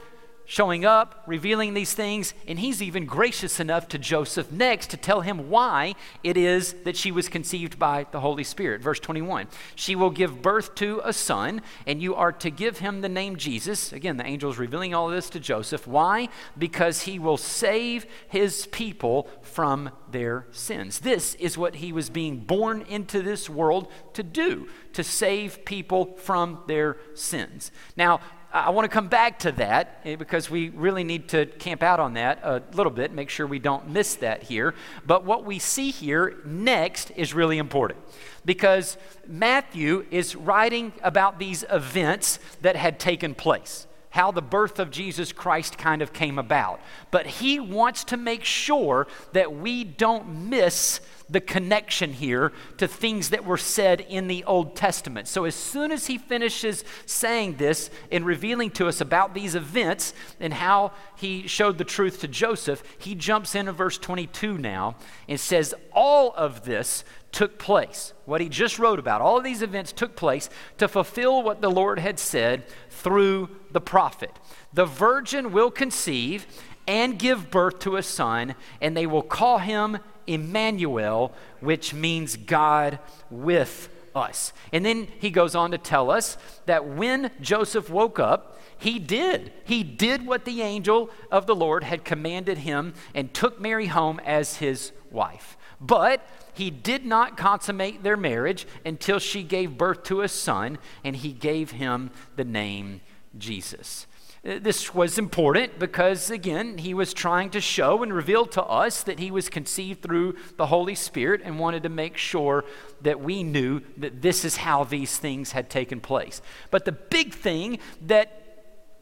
showing 0.49 0.83
up, 0.83 1.21
revealing 1.27 1.75
these 1.75 1.93
things, 1.93 2.33
and 2.47 2.57
he's 2.57 2.81
even 2.81 3.05
gracious 3.05 3.59
enough 3.59 3.87
to 3.87 3.99
Joseph 3.99 4.51
next 4.51 4.89
to 4.89 4.97
tell 4.97 5.21
him 5.21 5.47
why 5.47 5.93
it 6.23 6.35
is 6.35 6.73
that 6.85 6.97
she 6.97 7.11
was 7.11 7.29
conceived 7.29 7.77
by 7.77 8.07
the 8.11 8.19
Holy 8.19 8.43
Spirit. 8.43 8.81
Verse 8.81 8.99
21 8.99 9.45
She 9.75 9.95
will 9.95 10.09
give 10.09 10.41
birth 10.41 10.73
to 10.75 11.01
a 11.05 11.13
son, 11.13 11.61
and 11.85 12.01
you 12.01 12.15
are 12.15 12.31
to 12.31 12.49
give 12.49 12.79
him 12.79 13.01
the 13.01 13.07
name 13.07 13.35
Jesus. 13.35 13.93
Again, 13.93 14.17
the 14.17 14.25
angel's 14.25 14.57
revealing 14.57 14.95
all 14.95 15.07
of 15.07 15.13
this 15.13 15.29
to 15.29 15.39
Joseph. 15.39 15.85
Why? 15.85 16.29
Because 16.57 17.03
he 17.03 17.19
will 17.19 17.37
save 17.37 18.07
his 18.27 18.65
people 18.71 19.29
from 19.43 19.91
their 20.09 20.47
sins. 20.49 20.97
This 20.97 21.35
is 21.35 21.59
what 21.59 21.75
he 21.75 21.93
was 21.93 22.09
being 22.09 22.37
born 22.37 22.81
into 22.89 23.21
this 23.21 23.51
world 23.51 23.87
to 24.13 24.23
do, 24.23 24.67
to 24.93 25.03
save 25.03 25.63
people 25.63 26.15
from 26.15 26.63
their 26.65 26.97
sins. 27.13 27.71
Now, 27.95 28.19
I 28.51 28.71
want 28.71 28.85
to 28.85 28.89
come 28.89 29.09
back 29.09 29.39
to 29.39 29.51
that 29.53 30.01
eh, 30.05 30.15
because 30.15 30.49
we 30.49 30.69
really 30.69 31.03
need 31.03 31.27
to 31.29 31.45
camp 31.45 31.83
out 31.83 31.99
on 31.99 32.15
that 32.15 32.39
a 32.43 32.63
little 32.73 32.91
bit, 32.91 33.11
make 33.11 33.29
sure 33.29 33.45
we 33.45 33.59
don't 33.59 33.89
miss 33.89 34.15
that 34.15 34.43
here. 34.43 34.73
But 35.05 35.23
what 35.23 35.45
we 35.45 35.59
see 35.59 35.91
here 35.91 36.37
next 36.43 37.11
is 37.11 37.33
really 37.33 37.59
important 37.59 37.99
because 38.45 38.97
Matthew 39.27 40.05
is 40.09 40.35
writing 40.35 40.93
about 41.03 41.37
these 41.37 41.63
events 41.69 42.39
that 42.61 42.75
had 42.75 42.99
taken 42.99 43.35
place 43.35 43.85
how 44.11 44.31
the 44.31 44.41
birth 44.41 44.79
of 44.79 44.91
Jesus 44.91 45.31
Christ 45.31 45.77
kind 45.77 46.01
of 46.01 46.13
came 46.13 46.39
about. 46.39 46.81
But 47.11 47.27
he 47.27 47.59
wants 47.59 48.03
to 48.05 48.17
make 48.17 48.43
sure 48.43 49.07
that 49.33 49.55
we 49.55 49.83
don't 49.83 50.49
miss 50.49 50.99
the 51.29 51.39
connection 51.39 52.11
here 52.11 52.51
to 52.77 52.87
things 52.87 53.29
that 53.29 53.45
were 53.45 53.57
said 53.57 54.01
in 54.01 54.27
the 54.27 54.43
Old 54.45 54.75
Testament. 54.75 55.27
So, 55.27 55.45
as 55.45 55.53
soon 55.53 55.91
as 55.91 56.07
he 56.07 56.17
finishes 56.17 56.83
saying 57.05 57.57
this 57.57 57.91
and 58.11 58.25
revealing 58.25 58.71
to 58.71 58.87
us 58.87 58.99
about 58.99 59.33
these 59.35 59.53
events 59.53 60.13
and 60.39 60.53
how 60.53 60.91
he 61.15 61.47
showed 61.47 61.77
the 61.77 61.83
truth 61.83 62.21
to 62.21 62.27
Joseph, 62.27 62.81
he 62.97 63.13
jumps 63.13 63.53
into 63.53 63.71
verse 63.71 63.97
22 63.97 64.57
now 64.57 64.95
and 65.27 65.39
says, 65.39 65.75
All 65.93 66.33
of 66.35 66.65
this 66.65 67.03
took 67.31 67.59
place. 67.59 68.13
What 68.25 68.41
he 68.41 68.49
just 68.49 68.79
wrote 68.79 68.97
about, 68.97 69.21
all 69.21 69.37
of 69.37 69.43
these 69.43 69.61
events 69.61 69.91
took 69.91 70.15
place 70.15 70.49
to 70.79 70.87
fulfill 70.87 71.43
what 71.43 71.61
the 71.61 71.69
Lord 71.69 71.99
had 71.99 72.17
said 72.17 72.63
through 72.89 73.49
the 73.71 73.81
prophet. 73.81 74.31
The 74.73 74.85
virgin 74.85 75.51
will 75.51 75.71
conceive 75.71 76.45
and 76.87 77.19
give 77.19 77.51
birth 77.51 77.79
to 77.79 77.97
a 77.97 78.03
son, 78.03 78.55
and 78.81 78.97
they 78.97 79.05
will 79.05 79.21
call 79.21 79.59
him 79.59 79.99
Emmanuel, 80.25 81.33
which 81.59 81.93
means 81.93 82.35
God 82.35 82.99
with 83.29 83.89
us. 84.15 84.53
And 84.73 84.85
then 84.85 85.07
he 85.19 85.29
goes 85.29 85.55
on 85.55 85.71
to 85.71 85.77
tell 85.77 86.09
us 86.09 86.37
that 86.65 86.87
when 86.87 87.31
Joseph 87.41 87.89
woke 87.89 88.19
up, 88.19 88.59
he 88.77 88.97
did. 88.97 89.51
He 89.65 89.83
did 89.83 90.25
what 90.25 90.45
the 90.45 90.61
angel 90.61 91.09
of 91.31 91.45
the 91.45 91.55
Lord 91.55 91.83
had 91.83 92.05
commanded 92.05 92.59
him 92.59 92.93
and 93.13 93.33
took 93.33 93.59
Mary 93.59 93.87
home 93.87 94.19
as 94.25 94.57
his 94.57 94.91
wife. 95.11 95.57
But 95.81 96.25
he 96.53 96.69
did 96.69 97.05
not 97.05 97.37
consummate 97.37 98.03
their 98.03 98.17
marriage 98.17 98.65
until 98.85 99.19
she 99.19 99.43
gave 99.43 99.77
birth 99.77 100.03
to 100.03 100.21
a 100.21 100.27
son, 100.27 100.77
and 101.03 101.15
he 101.15 101.33
gave 101.33 101.71
him 101.71 102.11
the 102.35 102.45
name 102.45 103.01
Jesus. 103.37 104.07
This 104.41 104.93
was 104.93 105.17
important 105.17 105.79
because, 105.79 106.31
again, 106.31 106.77
he 106.77 106.93
was 106.93 107.13
trying 107.13 107.49
to 107.49 107.59
show 107.59 108.03
and 108.03 108.13
reveal 108.13 108.45
to 108.47 108.63
us 108.63 109.03
that 109.03 109.19
he 109.19 109.31
was 109.31 109.49
conceived 109.49 110.01
through 110.01 110.37
the 110.55 110.67
Holy 110.67 110.95
Spirit 110.95 111.41
and 111.43 111.59
wanted 111.59 111.83
to 111.83 111.89
make 111.89 112.15
sure 112.15 112.63
that 113.01 113.19
we 113.19 113.43
knew 113.43 113.81
that 113.97 114.21
this 114.21 114.45
is 114.45 114.55
how 114.55 114.85
these 114.85 115.17
things 115.17 115.51
had 115.51 115.69
taken 115.69 115.99
place. 115.99 116.41
But 116.71 116.85
the 116.85 116.93
big 116.93 117.33
thing 117.33 117.79
that 118.07 118.48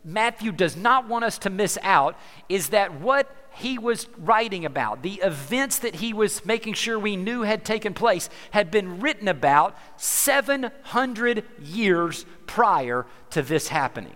Matthew 0.03 0.51
does 0.51 0.75
not 0.75 1.07
want 1.07 1.25
us 1.25 1.37
to 1.39 1.49
miss 1.49 1.77
out 1.81 2.17
is 2.49 2.69
that 2.69 2.99
what 2.99 3.33
he 3.55 3.77
was 3.77 4.07
writing 4.17 4.65
about, 4.65 5.01
the 5.01 5.15
events 5.15 5.79
that 5.79 5.95
he 5.95 6.13
was 6.13 6.45
making 6.45 6.73
sure 6.73 6.99
we 6.99 7.15
knew 7.15 7.41
had 7.41 7.65
taken 7.65 7.93
place, 7.93 8.29
had 8.51 8.69
been 8.69 8.99
written 8.99 9.27
about 9.27 9.75
700 9.97 11.43
years 11.61 12.25
prior 12.45 13.05
to 13.31 13.41
this 13.41 13.69
happening. 13.69 14.15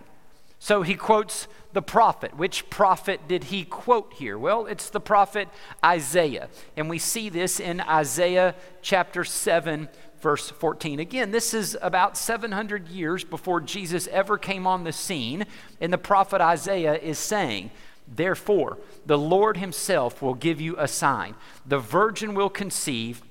So 0.60 0.82
he 0.82 0.94
quotes 0.94 1.48
the 1.72 1.82
prophet. 1.82 2.36
Which 2.36 2.70
prophet 2.70 3.22
did 3.26 3.44
he 3.44 3.64
quote 3.64 4.12
here? 4.12 4.38
Well, 4.38 4.66
it's 4.66 4.90
the 4.90 5.00
prophet 5.00 5.48
Isaiah. 5.84 6.48
And 6.76 6.88
we 6.88 7.00
see 7.00 7.28
this 7.28 7.58
in 7.58 7.80
Isaiah 7.80 8.54
chapter 8.80 9.24
7, 9.24 9.88
verse 10.22 10.50
14. 10.50 11.00
Again, 11.00 11.32
this 11.32 11.52
is 11.52 11.76
about 11.82 12.16
700 12.16 12.88
years 12.88 13.24
before 13.24 13.60
Jesus 13.60 14.06
ever 14.06 14.38
came 14.38 14.66
on 14.66 14.84
the 14.84 14.92
scene. 14.92 15.44
And 15.80 15.92
the 15.92 15.98
prophet 15.98 16.40
Isaiah 16.40 16.94
is 16.94 17.18
saying, 17.18 17.70
Therefore, 18.06 18.78
the 19.04 19.18
Lord 19.18 19.56
himself 19.56 20.22
will 20.22 20.34
give 20.34 20.60
you 20.60 20.76
a 20.78 20.88
sign. 20.88 21.34
The 21.66 21.78
virgin 21.78 22.34
will 22.34 22.50
conceive 22.50 23.22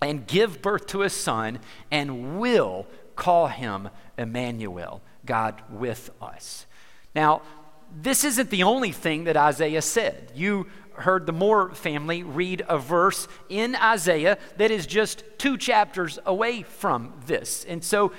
and 0.00 0.26
give 0.26 0.62
birth 0.62 0.86
to 0.88 1.02
a 1.02 1.10
son 1.10 1.58
and 1.90 2.38
will 2.38 2.86
call 3.16 3.48
him 3.48 3.88
Emmanuel, 4.16 5.02
God 5.24 5.62
with 5.70 6.10
us. 6.22 6.66
Now, 7.14 7.42
this 7.94 8.24
isn't 8.24 8.50
the 8.50 8.62
only 8.62 8.92
thing 8.92 9.24
that 9.24 9.36
Isaiah 9.36 9.82
said. 9.82 10.32
You 10.34 10.66
heard 10.98 11.26
the 11.26 11.32
Moore 11.32 11.70
family 11.74 12.22
read 12.22 12.64
a 12.68 12.78
verse 12.78 13.28
in 13.48 13.74
Isaiah 13.76 14.38
that 14.56 14.70
is 14.70 14.86
just 14.86 15.24
two 15.38 15.56
chapters 15.56 16.18
away 16.26 16.62
from 16.62 17.12
this. 17.26 17.64
And 17.64 17.82
so 17.84 18.12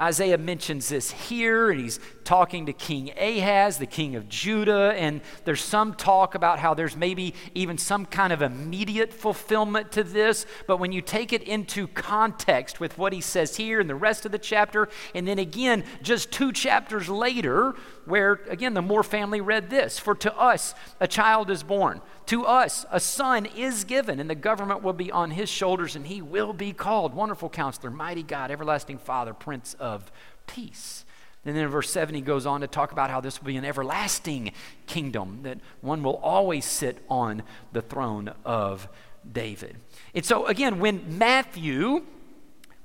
Isaiah 0.00 0.38
mentions 0.38 0.88
this 0.88 1.10
here, 1.10 1.70
and 1.70 1.80
he's 1.80 2.00
talking 2.24 2.66
to 2.66 2.72
King 2.72 3.12
Ahaz, 3.18 3.78
the 3.78 3.86
king 3.86 4.16
of 4.16 4.28
Judah, 4.28 4.94
and 4.96 5.20
there's 5.44 5.62
some 5.62 5.94
talk 5.94 6.34
about 6.34 6.58
how 6.58 6.74
there's 6.74 6.96
maybe 6.96 7.34
even 7.54 7.78
some 7.78 8.06
kind 8.06 8.32
of 8.32 8.42
immediate 8.42 9.12
fulfillment 9.12 9.92
to 9.92 10.02
this. 10.02 10.46
But 10.66 10.78
when 10.78 10.92
you 10.92 11.00
take 11.00 11.32
it 11.32 11.42
into 11.42 11.86
context 11.88 12.80
with 12.80 12.98
what 12.98 13.12
he 13.12 13.20
says 13.20 13.56
here 13.56 13.80
and 13.80 13.88
the 13.88 13.94
rest 13.94 14.24
of 14.26 14.32
the 14.32 14.38
chapter, 14.38 14.88
and 15.14 15.28
then 15.28 15.38
again, 15.38 15.84
just 16.02 16.32
two 16.32 16.52
chapters 16.52 17.08
later, 17.08 17.74
where 18.06 18.40
again 18.48 18.74
the 18.74 18.82
Moore 18.82 19.02
family 19.02 19.40
read 19.40 19.70
this 19.70 19.98
For 19.98 20.14
to 20.16 20.36
us 20.38 20.74
a 21.00 21.08
child 21.08 21.50
is 21.50 21.62
born, 21.62 22.00
to 22.26 22.44
us 22.46 22.86
a 22.90 23.00
son 23.00 23.46
is 23.46 23.84
given, 23.84 24.18
and 24.18 24.30
the 24.30 24.34
government 24.34 24.82
will 24.82 24.92
be 24.92 25.10
on 25.12 25.30
his 25.30 25.48
shoulders, 25.48 25.96
and 25.96 26.06
he 26.06 26.22
will 26.22 26.52
be 26.52 26.72
called 26.72 27.14
Wonderful 27.14 27.50
Counselor, 27.50 27.90
Mighty 27.90 28.22
God, 28.22 28.50
Everlasting 28.50 28.98
Father, 28.98 29.34
Prince 29.34 29.76
of 29.84 30.10
Peace. 30.46 31.04
And 31.44 31.54
then 31.54 31.64
in 31.64 31.70
verse 31.70 31.90
7, 31.90 32.14
he 32.14 32.22
goes 32.22 32.46
on 32.46 32.62
to 32.62 32.66
talk 32.66 32.90
about 32.90 33.10
how 33.10 33.20
this 33.20 33.40
will 33.40 33.48
be 33.48 33.56
an 33.56 33.64
everlasting 33.64 34.52
kingdom, 34.86 35.40
that 35.42 35.58
one 35.82 36.02
will 36.02 36.16
always 36.16 36.64
sit 36.64 37.04
on 37.10 37.42
the 37.72 37.82
throne 37.82 38.32
of 38.44 38.88
David. 39.30 39.76
And 40.14 40.24
so, 40.24 40.46
again, 40.46 40.80
when 40.80 41.18
Matthew 41.18 42.04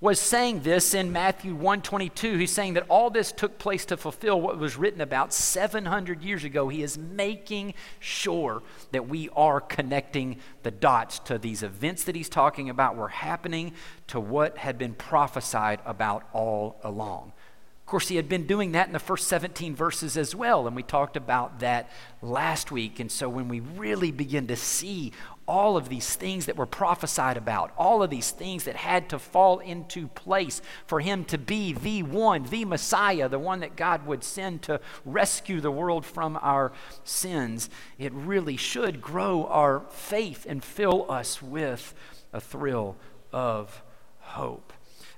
was 0.02 0.20
saying 0.20 0.62
this 0.62 0.94
in 0.94 1.12
Matthew 1.12 1.54
122. 1.54 2.38
He's 2.38 2.52
saying 2.52 2.76
that 2.76 2.86
all 2.88 3.10
this 3.10 3.34
took 3.34 3.58
place 3.58 3.86
to 3.86 3.98
fulfill 3.98 4.40
what 4.40 4.58
was 4.58 4.78
written 4.78 5.02
about 5.02 5.34
700 5.34 6.22
years 6.22 6.46
ago. 6.46 6.70
He 6.70 6.84
is 6.84 6.98
making 6.98 7.74
sure 8.00 8.64
that 8.92 9.10
we 9.10 9.30
are 9.36 9.60
connecting 9.60 10.38
the 10.64 10.72
dots 10.72 11.20
to 11.20 11.38
these 11.38 11.64
events 11.64 12.06
that 12.06 12.16
he's 12.16 12.30
talking 12.30 12.70
about 12.70 12.96
were 12.96 13.10
happening 13.10 13.74
to 14.08 14.22
what 14.22 14.58
had 14.58 14.78
been 14.78 14.94
prophesied 14.94 15.82
about 15.86 16.24
all 16.32 16.78
along. 16.82 17.34
Of 17.82 17.92
course, 17.92 18.08
he 18.08 18.18
had 18.18 18.30
been 18.30 18.46
doing 18.46 18.74
that 18.74 18.86
in 18.86 18.94
the 18.94 19.00
first 19.00 19.28
17 19.28 19.76
verses 19.76 20.16
as 20.16 20.36
well, 20.36 20.68
and 20.68 20.76
we 20.76 20.84
talked 20.84 21.18
about 21.18 21.60
that 21.62 21.90
last 22.22 22.72
week. 22.72 23.00
And 23.00 23.12
so 23.12 23.28
when 23.28 23.48
we 23.48 23.62
really 23.62 24.12
begin 24.12 24.46
to 24.48 24.56
see 24.56 25.12
all 25.50 25.76
of 25.76 25.90
these 25.90 26.16
things 26.16 26.46
that 26.46 26.56
were 26.56 26.68
prophesied 26.68 27.36
about, 27.36 27.74
all 27.76 28.04
of 28.04 28.12
these 28.12 28.30
things 28.30 28.66
that 28.66 28.76
had 28.76 29.10
to 29.10 29.18
fall 29.18 29.58
into 29.58 30.08
place 30.10 30.62
for 30.86 31.00
him 31.00 31.26
to 31.26 31.40
be 31.40 31.74
the 31.74 32.04
one, 32.04 32.44
the 32.44 32.64
Messiah, 32.66 33.28
the 33.28 33.40
one 33.40 33.62
that 33.62 33.76
God 33.76 34.06
would 34.06 34.24
send 34.24 34.62
to 34.62 34.80
rescue 35.04 35.60
the 35.60 35.72
world 35.72 36.06
from 36.06 36.38
our 36.44 36.72
sins, 37.04 37.68
it 37.98 38.14
really 38.14 38.58
should 38.58 39.02
grow 39.02 39.46
our 39.48 39.82
faith 39.90 40.46
and 40.48 40.64
fill 40.64 41.12
us 41.12 41.42
with 41.42 41.96
a 42.32 42.40
thrill 42.40 42.96
of 43.34 43.82
hope. 44.20 44.72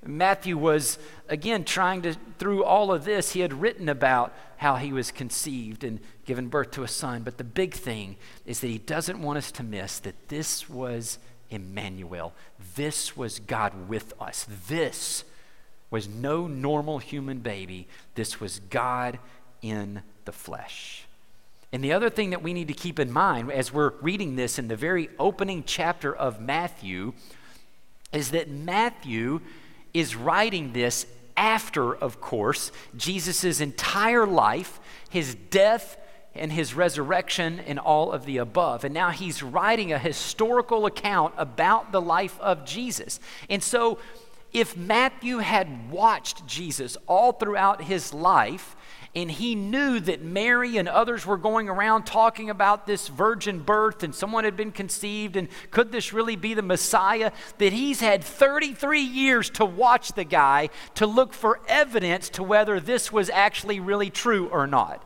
Matthew 0.04 0.58
was, 0.58 0.98
again, 1.28 1.66
trying 1.66 2.02
to, 2.04 2.16
through 2.40 2.64
all 2.64 2.92
of 2.92 3.04
this, 3.04 3.34
he 3.34 3.42
had 3.42 3.62
written 3.62 3.90
about 3.90 4.34
how 4.58 4.78
he 4.78 4.94
was 4.94 5.12
conceived 5.12 5.84
and 5.84 6.00
given 6.32 6.48
birth 6.48 6.72
to 6.72 6.82
a 6.82 6.88
son. 6.88 7.24
But 7.24 7.38
the 7.38 7.44
big 7.44 7.74
thing 7.74 8.16
is 8.46 8.62
that 8.62 8.68
he 8.68 8.78
doesn't 8.78 9.22
want 9.22 9.38
us 9.38 9.52
to 9.52 9.64
miss 9.64 10.00
that 10.00 10.30
this 10.30 10.70
was 10.70 11.20
Emmanuel. 11.50 12.32
This 12.78 13.18
was 13.18 13.40
God 13.40 13.90
with 13.90 14.14
us. 14.18 14.48
This 14.70 15.26
was 15.90 16.08
no 16.08 16.48
normal 16.48 17.00
human 17.00 17.40
baby. 17.40 17.86
This 18.16 18.40
was 18.40 18.62
God 18.70 19.20
in 19.62 20.04
the 20.24 20.32
flesh. 20.32 21.04
And 21.74 21.84
the 21.84 21.92
other 21.92 22.10
thing 22.10 22.30
that 22.30 22.42
we 22.42 22.54
need 22.54 22.70
to 22.70 22.74
keep 22.74 22.98
in 22.98 23.12
mind 23.12 23.52
as 23.52 23.74
we're 23.74 23.92
reading 24.00 24.38
this 24.38 24.58
in 24.58 24.70
the 24.70 24.78
very 24.78 25.10
opening 25.20 25.66
chapter 25.68 26.16
of 26.16 26.40
Matthew 26.40 27.12
is 28.14 28.32
that 28.32 28.50
Matthew 28.50 29.42
is 29.94 30.16
writing 30.16 30.72
this 30.72 31.06
after, 31.36 31.94
of 31.94 32.22
course, 32.22 32.72
Jesus' 32.96 33.60
entire 33.60 34.26
life, 34.26 34.80
his 35.10 35.36
death, 35.36 35.98
and 36.34 36.52
his 36.52 36.74
resurrection, 36.74 37.60
and 37.60 37.78
all 37.78 38.12
of 38.12 38.26
the 38.26 38.38
above. 38.38 38.84
And 38.84 38.94
now 38.94 39.10
he's 39.10 39.44
writing 39.44 39.92
a 39.92 40.00
historical 40.00 40.86
account 40.86 41.34
about 41.38 41.92
the 41.92 42.02
life 42.02 42.40
of 42.40 42.66
Jesus. 42.66 43.20
And 43.50 43.62
so, 43.62 44.00
if 44.54 44.76
Matthew 44.76 45.38
had 45.38 45.90
watched 45.90 46.46
Jesus 46.46 46.98
all 47.08 47.32
throughout 47.32 47.84
his 47.84 48.14
life, 48.14 48.76
and 49.14 49.30
he 49.30 49.56
knew 49.56 50.00
that 50.00 50.22
Mary 50.22 50.78
and 50.78 50.88
others 50.88 51.26
were 51.26 51.38
going 51.38 51.68
around 51.68 52.06
talking 52.06 52.50
about 52.50 52.88
this 52.88 53.10
virgin 53.10 53.60
birth 53.60 54.04
and 54.04 54.16
someone 54.16 54.46
had 54.46 54.56
been 54.56 54.72
conceived 54.72 55.36
and 55.36 55.50
could 55.70 55.92
this 55.92 56.14
really 56.14 56.38
be 56.38 56.54
the 56.54 56.62
Messiah? 56.62 57.32
That 57.58 57.74
he's 57.74 58.00
had 58.00 58.24
33 58.24 59.02
years 59.02 59.50
to 59.52 59.66
watch 59.66 60.14
the 60.14 60.24
guy 60.24 60.70
to 60.96 61.06
look 61.06 61.34
for 61.34 61.60
evidence 61.68 62.30
to 62.30 62.44
whether 62.44 62.80
this 62.80 63.12
was 63.12 63.30
actually 63.30 63.82
really 63.82 64.10
true 64.10 64.48
or 64.48 64.66
not. 64.66 65.06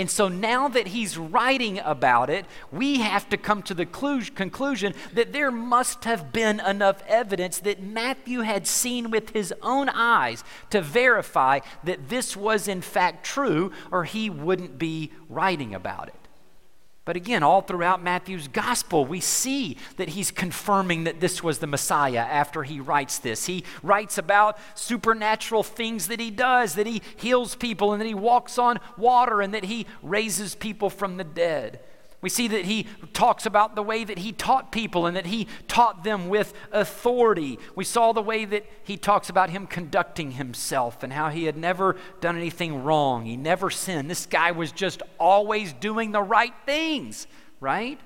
And 0.00 0.10
so 0.10 0.28
now 0.28 0.66
that 0.68 0.86
he's 0.86 1.18
writing 1.18 1.78
about 1.78 2.30
it, 2.30 2.46
we 2.72 3.00
have 3.00 3.28
to 3.28 3.36
come 3.36 3.62
to 3.64 3.74
the 3.74 3.84
conclusion 3.84 4.94
that 5.12 5.34
there 5.34 5.50
must 5.50 6.04
have 6.04 6.32
been 6.32 6.58
enough 6.58 7.02
evidence 7.06 7.58
that 7.58 7.82
Matthew 7.82 8.40
had 8.40 8.66
seen 8.66 9.10
with 9.10 9.28
his 9.34 9.52
own 9.60 9.90
eyes 9.90 10.42
to 10.70 10.80
verify 10.80 11.60
that 11.84 12.08
this 12.08 12.34
was 12.34 12.66
in 12.66 12.80
fact 12.80 13.26
true, 13.26 13.72
or 13.92 14.04
he 14.04 14.30
wouldn't 14.30 14.78
be 14.78 15.10
writing 15.28 15.74
about 15.74 16.08
it. 16.08 16.19
But 17.06 17.16
again, 17.16 17.42
all 17.42 17.62
throughout 17.62 18.02
Matthew's 18.02 18.46
gospel, 18.46 19.06
we 19.06 19.20
see 19.20 19.78
that 19.96 20.10
he's 20.10 20.30
confirming 20.30 21.04
that 21.04 21.20
this 21.20 21.42
was 21.42 21.58
the 21.58 21.66
Messiah 21.66 22.18
after 22.18 22.62
he 22.62 22.78
writes 22.78 23.18
this. 23.18 23.46
He 23.46 23.64
writes 23.82 24.18
about 24.18 24.58
supernatural 24.74 25.62
things 25.62 26.08
that 26.08 26.20
he 26.20 26.30
does, 26.30 26.74
that 26.74 26.86
he 26.86 27.02
heals 27.16 27.54
people, 27.54 27.92
and 27.92 28.00
that 28.00 28.06
he 28.06 28.14
walks 28.14 28.58
on 28.58 28.78
water, 28.98 29.40
and 29.40 29.54
that 29.54 29.64
he 29.64 29.86
raises 30.02 30.54
people 30.54 30.90
from 30.90 31.16
the 31.16 31.24
dead. 31.24 31.80
We 32.22 32.28
see 32.28 32.48
that 32.48 32.66
he 32.66 32.86
talks 33.14 33.46
about 33.46 33.74
the 33.74 33.82
way 33.82 34.04
that 34.04 34.18
he 34.18 34.32
taught 34.32 34.72
people 34.72 35.06
and 35.06 35.16
that 35.16 35.26
he 35.26 35.46
taught 35.68 36.04
them 36.04 36.28
with 36.28 36.52
authority. 36.70 37.58
We 37.74 37.84
saw 37.84 38.12
the 38.12 38.20
way 38.20 38.44
that 38.44 38.66
he 38.84 38.98
talks 38.98 39.30
about 39.30 39.48
him 39.48 39.66
conducting 39.66 40.32
himself 40.32 41.02
and 41.02 41.14
how 41.14 41.30
he 41.30 41.44
had 41.44 41.56
never 41.56 41.96
done 42.20 42.36
anything 42.36 42.84
wrong. 42.84 43.24
He 43.24 43.38
never 43.38 43.70
sinned. 43.70 44.10
This 44.10 44.26
guy 44.26 44.50
was 44.50 44.70
just 44.70 45.02
always 45.18 45.72
doing 45.72 46.12
the 46.12 46.22
right 46.22 46.54
things, 46.66 47.26
right? 47.58 47.98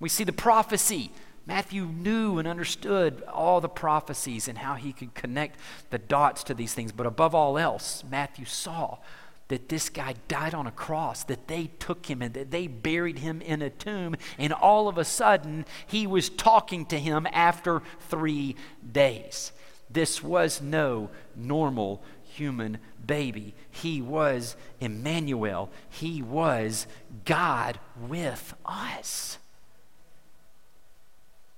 We 0.00 0.08
see 0.08 0.24
the 0.24 0.32
prophecy. 0.32 1.12
Matthew 1.46 1.84
knew 1.84 2.38
and 2.38 2.48
understood 2.48 3.22
all 3.32 3.60
the 3.60 3.68
prophecies 3.68 4.48
and 4.48 4.58
how 4.58 4.74
he 4.74 4.92
could 4.92 5.14
connect 5.14 5.60
the 5.90 5.98
dots 5.98 6.42
to 6.44 6.54
these 6.54 6.74
things. 6.74 6.90
But 6.90 7.06
above 7.06 7.34
all 7.34 7.56
else, 7.56 8.02
Matthew 8.10 8.46
saw 8.46 8.98
that 9.48 9.68
this 9.68 9.88
guy 9.88 10.14
died 10.28 10.54
on 10.54 10.66
a 10.66 10.72
cross, 10.72 11.24
that 11.24 11.48
they 11.48 11.70
took 11.78 12.06
him 12.06 12.22
and 12.22 12.34
that 12.34 12.50
they 12.50 12.66
buried 12.66 13.18
him 13.18 13.40
in 13.42 13.62
a 13.62 13.70
tomb, 13.70 14.16
and 14.38 14.52
all 14.52 14.88
of 14.88 14.98
a 14.98 15.04
sudden 15.04 15.64
he 15.86 16.06
was 16.06 16.28
talking 16.28 16.86
to 16.86 16.98
him 16.98 17.26
after 17.32 17.82
three 18.08 18.56
days. 18.92 19.52
This 19.90 20.22
was 20.22 20.62
no 20.62 21.10
normal 21.36 22.02
human 22.22 22.78
baby. 23.04 23.54
He 23.70 24.00
was 24.02 24.56
Emmanuel, 24.80 25.70
he 25.88 26.22
was 26.22 26.86
God 27.24 27.78
with 27.96 28.54
us. 28.64 29.38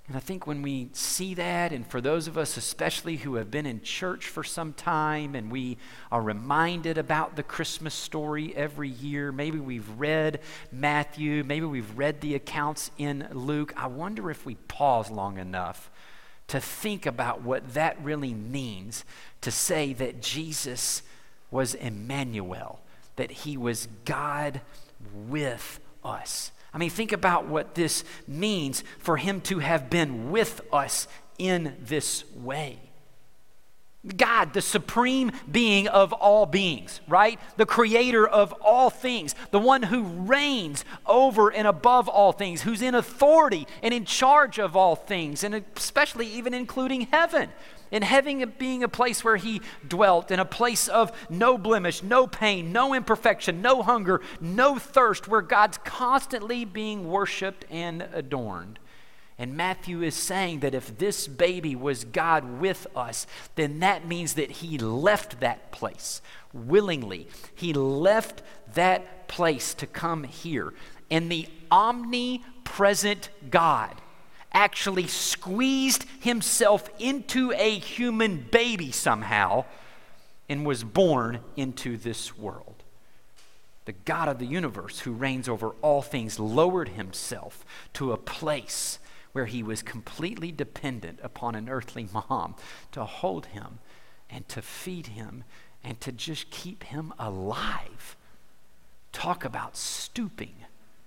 And 0.09 0.17
I 0.17 0.21
think 0.21 0.47
when 0.47 0.63
we 0.63 0.91
see 0.93 1.35
that, 1.35 1.73
and 1.73 1.85
for 1.85 2.01
those 2.01 2.29
of 2.29 2.39
us 2.39 2.57
especially 2.57 3.17
who 3.17 3.35
have 3.35 3.51
been 3.51 3.67
in 3.67 3.83
church 3.83 4.29
for 4.29 4.45
some 4.45 4.73
time 4.73 5.35
and 5.35 5.51
we 5.51 5.79
are 6.13 6.23
reminded 6.23 6.97
about 6.97 7.35
the 7.35 7.43
Christmas 7.43 7.93
story 7.93 8.55
every 8.55 8.89
year, 8.89 9.33
maybe 9.33 9.59
we've 9.59 9.89
read 9.99 10.41
Matthew, 10.71 11.43
maybe 11.43 11.67
we've 11.67 11.99
read 11.99 12.21
the 12.21 12.37
accounts 12.37 12.93
in 12.99 13.27
Luke, 13.33 13.75
I 13.77 13.89
wonder 13.89 14.31
if 14.31 14.47
we 14.47 14.55
pause 14.55 15.11
long 15.11 15.39
enough 15.39 15.91
to 16.49 16.61
think 16.61 17.05
about 17.05 17.43
what 17.43 17.75
that 17.75 18.01
really 18.01 18.33
means 18.33 19.05
to 19.41 19.51
say 19.51 19.93
that 19.95 20.23
Jesus 20.23 21.03
was 21.51 21.75
Emmanuel, 21.75 22.81
that 23.17 23.33
he 23.33 23.57
was 23.57 23.89
God 24.05 24.61
with 25.13 25.81
us. 26.05 26.53
I 26.77 26.79
mean, 26.79 26.91
think 26.91 27.13
about 27.13 27.47
what 27.47 27.75
this 27.75 28.05
means 28.29 28.85
for 28.99 29.17
him 29.17 29.41
to 29.43 29.61
have 29.61 29.89
been 29.89 30.31
with 30.31 30.61
us 30.71 31.09
in 31.39 31.75
this 31.81 32.23
way. 32.35 32.79
God, 34.15 34.53
the 34.53 34.61
supreme 34.61 35.33
being 35.51 35.89
of 35.89 36.13
all 36.13 36.45
beings, 36.45 37.01
right? 37.09 37.41
The 37.57 37.65
creator 37.65 38.29
of 38.29 38.53
all 38.61 38.91
things, 38.91 39.35
the 39.53 39.59
one 39.59 39.85
who 39.85 40.03
reigns 40.03 40.85
over 41.07 41.51
and 41.51 41.67
above 41.67 42.11
all 42.11 42.33
things, 42.33 42.61
who's 42.61 42.83
in 42.83 42.95
authority 42.95 43.67
and 43.83 43.95
in 43.95 44.05
charge 44.05 44.59
of 44.59 44.77
all 44.77 44.97
things, 44.97 45.45
and 45.45 45.65
especially 45.79 46.27
even 46.27 46.53
including 46.53 47.09
heaven 47.11 47.49
in 47.91 48.03
heaven 48.03 48.53
being 48.59 48.83
a 48.83 48.89
place 48.89 49.23
where 49.23 49.37
he 49.37 49.61
dwelt, 49.87 50.31
in 50.31 50.41
a 50.41 50.45
place 50.45 50.89
of 50.89 51.13
no 51.31 51.57
blemish, 51.57 52.03
no 52.03 52.27
pain, 52.27 52.73
no 52.73 52.95
imperfection, 52.95 53.63
no 53.63 53.83
hunger, 53.83 54.21
no 54.41 54.79
thirst, 54.79 55.29
where 55.29 55.43
God's 55.43 55.79
constantly 55.79 56.65
being 56.65 57.09
worshiped 57.09 57.65
and 57.71 58.03
adorned. 58.13 58.79
And 59.39 59.55
Matthew 59.55 60.03
is 60.03 60.15
saying 60.15 60.61
that 60.61 60.75
if 60.75 60.97
this 60.97 61.29
baby 61.29 61.77
was 61.77 62.05
God 62.05 62.59
with 62.59 62.87
us, 62.97 63.27
then 63.55 63.81
that 63.81 64.07
means 64.07 64.35
that 64.35 64.51
he 64.51 64.79
left 64.79 65.41
that 65.41 65.73
place 65.73 66.23
willingly. 66.55 67.29
He 67.55 67.75
left 67.75 68.43
that 68.75 69.29
place 69.29 69.75
to 69.75 69.87
come 69.87 70.25
here. 70.25 70.73
And 71.11 71.31
the 71.31 71.49
omnipresent 71.71 73.29
God 73.51 74.01
actually 74.57 75.07
squeezed 75.07 76.07
himself 76.19 76.89
into 76.99 77.53
a 77.53 77.79
human 77.79 78.49
baby 78.51 78.91
somehow 78.91 79.63
and 80.49 80.65
was 80.65 80.83
born 80.83 81.39
into 81.57 81.99
this 81.99 82.39
world. 82.39 82.83
The 83.85 83.93
God 83.93 84.29
of 84.29 84.39
the 84.39 84.47
universe, 84.47 85.01
who 85.01 85.13
reigns 85.13 85.47
over 85.47 85.75
all 85.83 86.01
things, 86.01 86.41
lowered 86.41 86.89
himself 86.89 87.67
to 87.93 88.13
a 88.13 88.17
place 88.17 88.99
where 89.33 89.45
he 89.45 89.63
was 89.63 89.83
completely 89.83 90.51
dependent 90.51 91.21
upon 91.23 91.55
an 91.55 91.69
earthly 91.69 92.09
mom 92.11 92.55
to 92.93 93.05
hold 93.05 93.47
him 93.47 93.79
and 94.31 94.49
to 94.49 94.63
feed 94.63 95.09
him 95.09 95.45
and 95.85 96.01
to 96.01 96.11
just 96.11 96.51
keep 96.51 96.85
him 96.85 97.13
alive. 97.19 98.17
Talk 99.13 99.45
about 99.45 99.77
stooping 99.77 100.55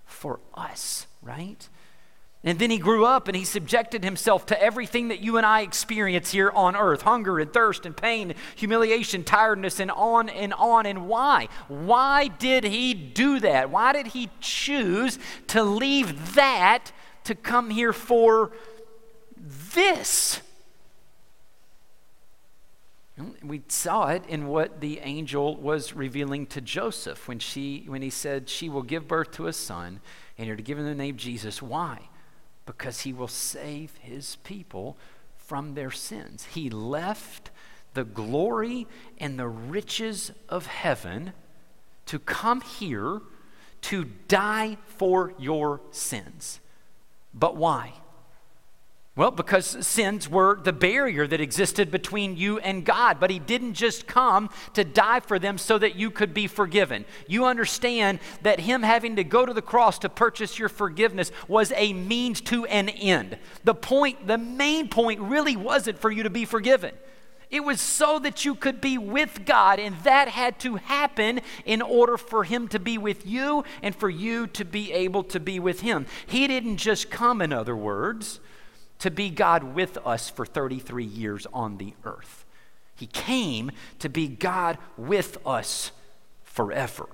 for 0.06 0.40
us, 0.54 1.08
right? 1.24 1.68
And 2.44 2.58
then 2.58 2.72
he 2.72 2.78
grew 2.78 3.06
up 3.06 3.28
and 3.28 3.36
he 3.36 3.44
subjected 3.44 4.04
himself 4.04 4.46
to 4.46 4.62
everything 4.62 5.10
that 5.10 5.20
you 5.20 5.36
and 5.36 5.46
I 5.46 5.62
experience 5.62 6.32
here 6.32 6.50
on 6.52 6.76
earth 6.76 7.02
hunger 7.02 7.38
and 7.38 7.52
thirst 7.52 7.86
and 7.86 7.96
pain, 7.96 8.34
humiliation, 8.56 9.26
tiredness, 9.26 9.82
and 9.82 9.92
on 9.92 10.30
and 10.30 10.54
on. 10.54 10.86
And 10.86 11.08
why? 11.08 11.50
Why 11.68 12.30
did 12.30 12.64
he 12.64 12.94
do 12.94 13.42
that? 13.42 13.70
Why 13.70 13.92
did 13.92 14.08
he 14.08 14.30
choose 14.40 15.20
to 15.48 15.64
leave 15.64 16.36
that 16.36 16.94
to 17.26 17.36
come 17.36 17.72
here 17.72 17.92
for 17.92 18.52
this? 19.74 20.40
We 23.44 23.64
saw 23.68 24.08
it 24.08 24.24
in 24.30 24.48
what 24.48 24.80
the 24.80 25.00
angel 25.00 25.58
was 25.58 25.94
revealing 25.94 26.46
to 26.48 26.62
Joseph 26.62 27.28
when, 27.28 27.40
she, 27.40 27.84
when 27.88 28.02
he 28.02 28.10
said, 28.10 28.48
She 28.48 28.70
will 28.70 28.82
give 28.82 29.10
birth 29.10 29.32
to 29.32 29.48
a 29.48 29.54
son, 29.54 30.00
and 30.38 30.48
you're 30.48 30.56
to 30.56 30.64
give 30.64 30.78
him 30.78 30.86
the 30.86 30.96
name 30.96 31.18
Jesus. 31.18 31.62
Why? 31.62 32.08
Because 32.70 33.00
he 33.00 33.12
will 33.12 33.28
save 33.28 33.98
his 34.00 34.36
people 34.44 34.96
from 35.36 35.74
their 35.74 35.90
sins. 35.90 36.46
He 36.54 36.70
left 36.70 37.50
the 37.96 38.04
glory 38.04 38.86
and 39.18 39.40
the 39.40 39.48
riches 39.48 40.32
of 40.48 40.68
heaven 40.68 41.34
to 42.06 42.20
come 42.20 42.62
here 42.62 43.22
to 43.82 44.04
die 44.28 44.78
for 44.86 45.34
your 45.40 45.82
sins. 45.90 46.60
But 47.34 47.56
why? 47.56 47.94
Well, 49.20 49.32
because 49.32 49.86
sins 49.86 50.30
were 50.30 50.62
the 50.64 50.72
barrier 50.72 51.28
that 51.28 51.42
existed 51.42 51.92
between 51.92 52.38
you 52.38 52.58
and 52.60 52.86
God, 52.86 53.20
but 53.20 53.30
He 53.30 53.38
didn't 53.38 53.74
just 53.74 54.08
come 54.08 54.50
to 54.76 54.86
die 54.86 55.20
for 55.20 55.38
them 55.38 55.58
so 55.58 55.78
that 55.78 55.98
you 55.98 56.10
could 56.10 56.34
be 56.34 56.48
forgiven. 56.48 57.04
You 57.28 57.44
understand 57.44 58.20
that 58.44 58.62
Him 58.62 58.82
having 58.82 59.18
to 59.18 59.26
go 59.26 59.46
to 59.46 59.54
the 59.54 59.62
cross 59.62 60.00
to 60.00 60.10
purchase 60.10 60.58
your 60.58 60.70
forgiveness 60.70 61.34
was 61.50 61.74
a 61.76 61.92
means 61.92 62.40
to 62.44 62.66
an 62.68 62.88
end. 62.88 63.38
The 63.66 63.76
point, 63.76 64.26
the 64.26 64.38
main 64.38 64.88
point, 64.88 65.20
really 65.20 65.58
wasn't 65.58 66.00
for 66.00 66.10
you 66.10 66.24
to 66.24 66.30
be 66.30 66.46
forgiven. 66.46 66.94
It 67.52 67.66
was 67.66 67.82
so 67.82 68.20
that 68.20 68.46
you 68.46 68.56
could 68.56 68.80
be 68.80 68.98
with 68.98 69.44
God, 69.46 69.80
and 69.80 69.98
that 70.04 70.30
had 70.30 70.62
to 70.62 70.78
happen 70.78 71.42
in 71.66 71.82
order 71.82 72.16
for 72.16 72.46
Him 72.46 72.70
to 72.70 72.80
be 72.80 72.98
with 72.98 73.28
you 73.28 73.66
and 73.84 73.94
for 73.94 74.10
you 74.10 74.48
to 74.48 74.64
be 74.64 74.94
able 74.94 75.26
to 75.26 75.42
be 75.42 75.60
with 75.60 75.82
Him. 75.82 76.06
He 76.26 76.48
didn't 76.48 76.78
just 76.78 77.10
come, 77.10 77.42
in 77.42 77.52
other 77.52 77.76
words, 77.76 78.40
to 79.00 79.12
be 79.12 79.30
God 79.30 79.64
with 79.76 79.98
us 80.06 80.30
for 80.30 80.46
33 80.46 81.04
years 81.04 81.48
on 81.54 81.78
the 81.78 81.94
earth. 82.04 82.46
He 82.96 83.08
came 83.08 83.72
to 84.00 84.10
be 84.10 84.28
God 84.28 84.78
with 84.98 85.38
us 85.46 85.92
forever. 86.44 87.08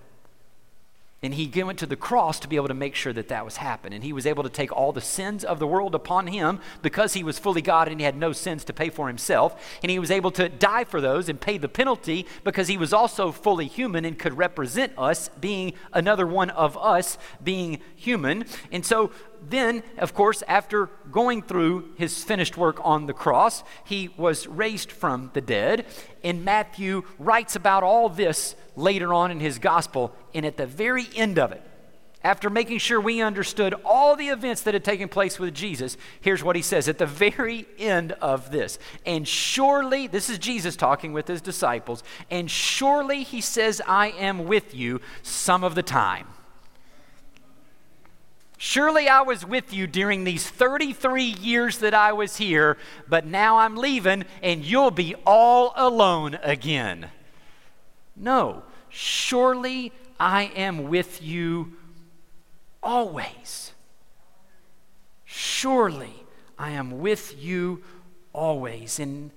And 1.26 1.34
he 1.34 1.64
went 1.64 1.80
to 1.80 1.88
the 1.88 1.96
cross 1.96 2.40
to 2.42 2.48
be 2.48 2.56
able 2.56 2.68
to 2.68 2.76
make 2.76 2.94
sure 2.94 3.12
that 3.12 3.30
that 3.30 3.46
was 3.46 3.58
happening. 3.58 3.96
And 3.96 4.04
he 4.04 4.14
was 4.14 4.28
able 4.28 4.44
to 4.44 4.50
take 4.50 4.72
all 4.72 4.92
the 4.92 5.02
sins 5.02 5.44
of 5.44 5.58
the 5.58 5.66
world 5.66 5.96
upon 5.96 6.28
him 6.28 6.60
because 6.84 7.14
he 7.14 7.24
was 7.24 7.40
fully 7.40 7.64
God 7.64 7.88
and 7.88 8.00
he 8.00 8.06
had 8.06 8.16
no 8.16 8.32
sins 8.32 8.64
to 8.66 8.74
pay 8.74 8.90
for 8.90 9.08
himself. 9.08 9.80
And 9.82 9.90
he 9.90 9.98
was 9.98 10.12
able 10.12 10.30
to 10.32 10.50
die 10.50 10.84
for 10.84 11.02
those 11.02 11.28
and 11.28 11.42
pay 11.42 11.58
the 11.58 11.68
penalty 11.68 12.28
because 12.44 12.68
he 12.68 12.78
was 12.78 12.94
also 12.94 13.32
fully 13.32 13.66
human 13.66 14.06
and 14.06 14.20
could 14.20 14.38
represent 14.38 14.94
us, 15.00 15.30
being 15.40 15.74
another 15.94 16.28
one 16.28 16.52
of 16.52 16.78
us 16.78 17.18
being 17.44 17.80
human. 17.96 18.46
And 18.72 18.86
so 18.86 19.10
then, 19.50 19.84
of 19.98 20.14
course, 20.14 20.44
after 20.48 20.88
going 21.12 21.42
through 21.42 21.94
his 21.98 22.24
finished 22.24 22.58
work 22.58 22.80
on 22.84 23.06
the 23.06 23.14
cross, 23.14 23.64
he 23.84 24.10
was 24.18 24.48
raised 24.48 24.92
from 24.92 25.32
the 25.34 25.42
dead. 25.42 25.86
And 26.24 26.46
Matthew 26.46 27.04
writes 27.20 27.56
about 27.56 27.84
all 27.84 28.10
this 28.10 28.56
later 28.76 29.14
on 29.14 29.32
in 29.32 29.40
his 29.40 29.60
gospel. 29.60 30.14
And 30.34 30.46
at 30.46 30.58
the 30.58 30.66
very 30.66 31.08
end 31.16 31.40
of 31.40 31.52
it, 31.52 31.62
after 32.24 32.50
making 32.50 32.80
sure 32.80 33.00
we 33.00 33.22
understood 33.22 33.76
all 33.86 34.16
the 34.16 34.30
events 34.30 34.62
that 34.62 34.74
had 34.74 34.84
taken 34.84 35.08
place 35.08 35.38
with 35.38 35.54
Jesus, 35.54 35.96
here's 36.22 36.44
what 36.44 36.56
he 36.56 36.62
says 36.64 36.90
at 36.90 36.98
the 36.98 37.06
very 37.06 37.68
end 37.78 38.14
of 38.14 38.52
this. 38.52 38.80
And 39.06 39.28
surely, 39.28 40.08
this 40.08 40.28
is 40.28 40.40
Jesus 40.40 40.76
talking 40.76 41.14
with 41.14 41.28
his 41.28 41.40
disciples, 41.40 42.04
and 42.32 42.50
surely 42.50 43.22
he 43.22 43.42
says, 43.42 43.80
I 43.86 44.08
am 44.08 44.46
with 44.46 44.74
you 44.74 45.02
some 45.22 45.64
of 45.64 45.76
the 45.76 45.84
time 45.84 46.26
Surely 48.58 49.10
I 49.10 49.22
was 49.22 49.46
with 49.46 49.74
you 49.74 49.86
during 49.86 50.24
these 50.24 50.50
33 50.50 51.24
years 51.24 51.80
that 51.80 51.94
I 51.94 52.14
was 52.14 52.38
here, 52.38 52.78
but 53.08 53.26
now 53.26 53.58
I'm 53.58 53.76
leaving 53.76 54.24
and 54.42 54.64
you'll 54.64 54.92
be 54.92 55.16
all 55.26 55.74
alone 55.76 56.40
again. 56.42 57.10
No, 58.16 58.64
surely 58.90 59.92
I 60.20 60.44
am 60.56 60.88
with 60.88 61.22
you 61.22 61.74
always. 62.82 63.74
Surely 65.26 66.24
I 66.58 66.72
am 66.72 67.00
with 67.00 67.42
you 67.44 67.84
always. 68.32 69.00
And 69.00 69.32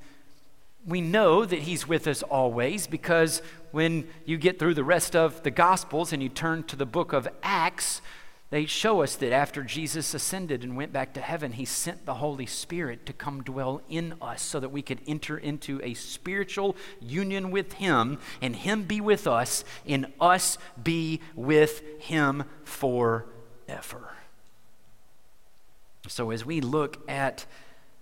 we 0.86 1.00
know 1.00 1.44
that 1.44 1.60
He's 1.60 1.88
with 1.88 2.06
us 2.06 2.22
always 2.22 2.86
because 2.86 3.42
when 3.72 4.06
you 4.24 4.36
get 4.36 4.58
through 4.58 4.74
the 4.74 4.84
rest 4.84 5.16
of 5.16 5.42
the 5.42 5.50
Gospels 5.50 6.12
and 6.12 6.22
you 6.22 6.28
turn 6.28 6.62
to 6.64 6.76
the 6.76 6.86
book 6.86 7.12
of 7.12 7.26
Acts, 7.42 8.00
they 8.50 8.64
show 8.64 9.02
us 9.02 9.14
that 9.16 9.32
after 9.32 9.62
Jesus 9.62 10.14
ascended 10.14 10.64
and 10.64 10.74
went 10.74 10.90
back 10.90 11.12
to 11.14 11.20
heaven, 11.20 11.52
he 11.52 11.66
sent 11.66 12.06
the 12.06 12.14
Holy 12.14 12.46
Spirit 12.46 13.04
to 13.04 13.12
come 13.12 13.42
dwell 13.42 13.82
in 13.90 14.14
us 14.22 14.40
so 14.40 14.58
that 14.58 14.70
we 14.70 14.80
could 14.80 15.00
enter 15.06 15.36
into 15.36 15.80
a 15.82 15.92
spiritual 15.92 16.74
union 16.98 17.50
with 17.50 17.74
him 17.74 18.18
and 18.40 18.56
him 18.56 18.84
be 18.84 19.02
with 19.02 19.26
us 19.26 19.64
and 19.86 20.06
us 20.18 20.56
be 20.82 21.20
with 21.34 21.82
him 22.00 22.44
forever. 22.64 24.14
So, 26.06 26.30
as 26.30 26.46
we 26.46 26.62
look 26.62 27.06
at 27.06 27.44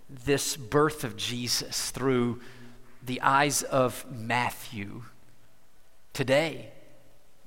this 0.08 0.56
birth 0.56 1.02
of 1.02 1.16
Jesus 1.16 1.90
through 1.90 2.40
the 3.04 3.20
eyes 3.20 3.62
of 3.62 4.06
Matthew 4.08 5.02
today, 6.12 6.70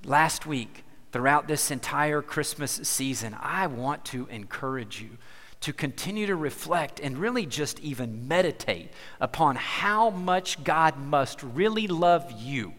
last 0.04 0.46
week, 0.46 0.84
throughout 1.12 1.48
this 1.48 1.72
entire 1.72 2.22
Christmas 2.22 2.72
season, 2.84 3.36
I 3.40 3.68
want 3.68 4.06
to 4.06 4.28
encourage 4.28 5.02
you 5.02 5.18
to 5.62 5.74
continue 5.74 6.26
to 6.28 6.36
reflect 6.36 7.00
and 7.00 7.18
really 7.18 7.46
just 7.46 7.80
even 7.82 8.28
meditate 8.28 8.92
upon 9.20 9.56
how 9.56 10.10
much 10.10 10.64
God 10.64 10.98
must 10.98 11.44
really 11.44 11.88
love 11.88 12.32
you 12.32 12.74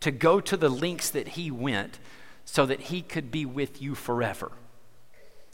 to 0.00 0.10
go 0.10 0.40
to 0.40 0.56
the 0.56 0.68
lengths 0.68 1.10
that 1.10 1.28
He 1.28 1.50
went 1.50 1.98
so 2.44 2.66
that 2.66 2.80
He 2.80 3.00
could 3.02 3.30
be 3.30 3.46
with 3.46 3.80
you 3.80 3.94
forever. 3.94 4.52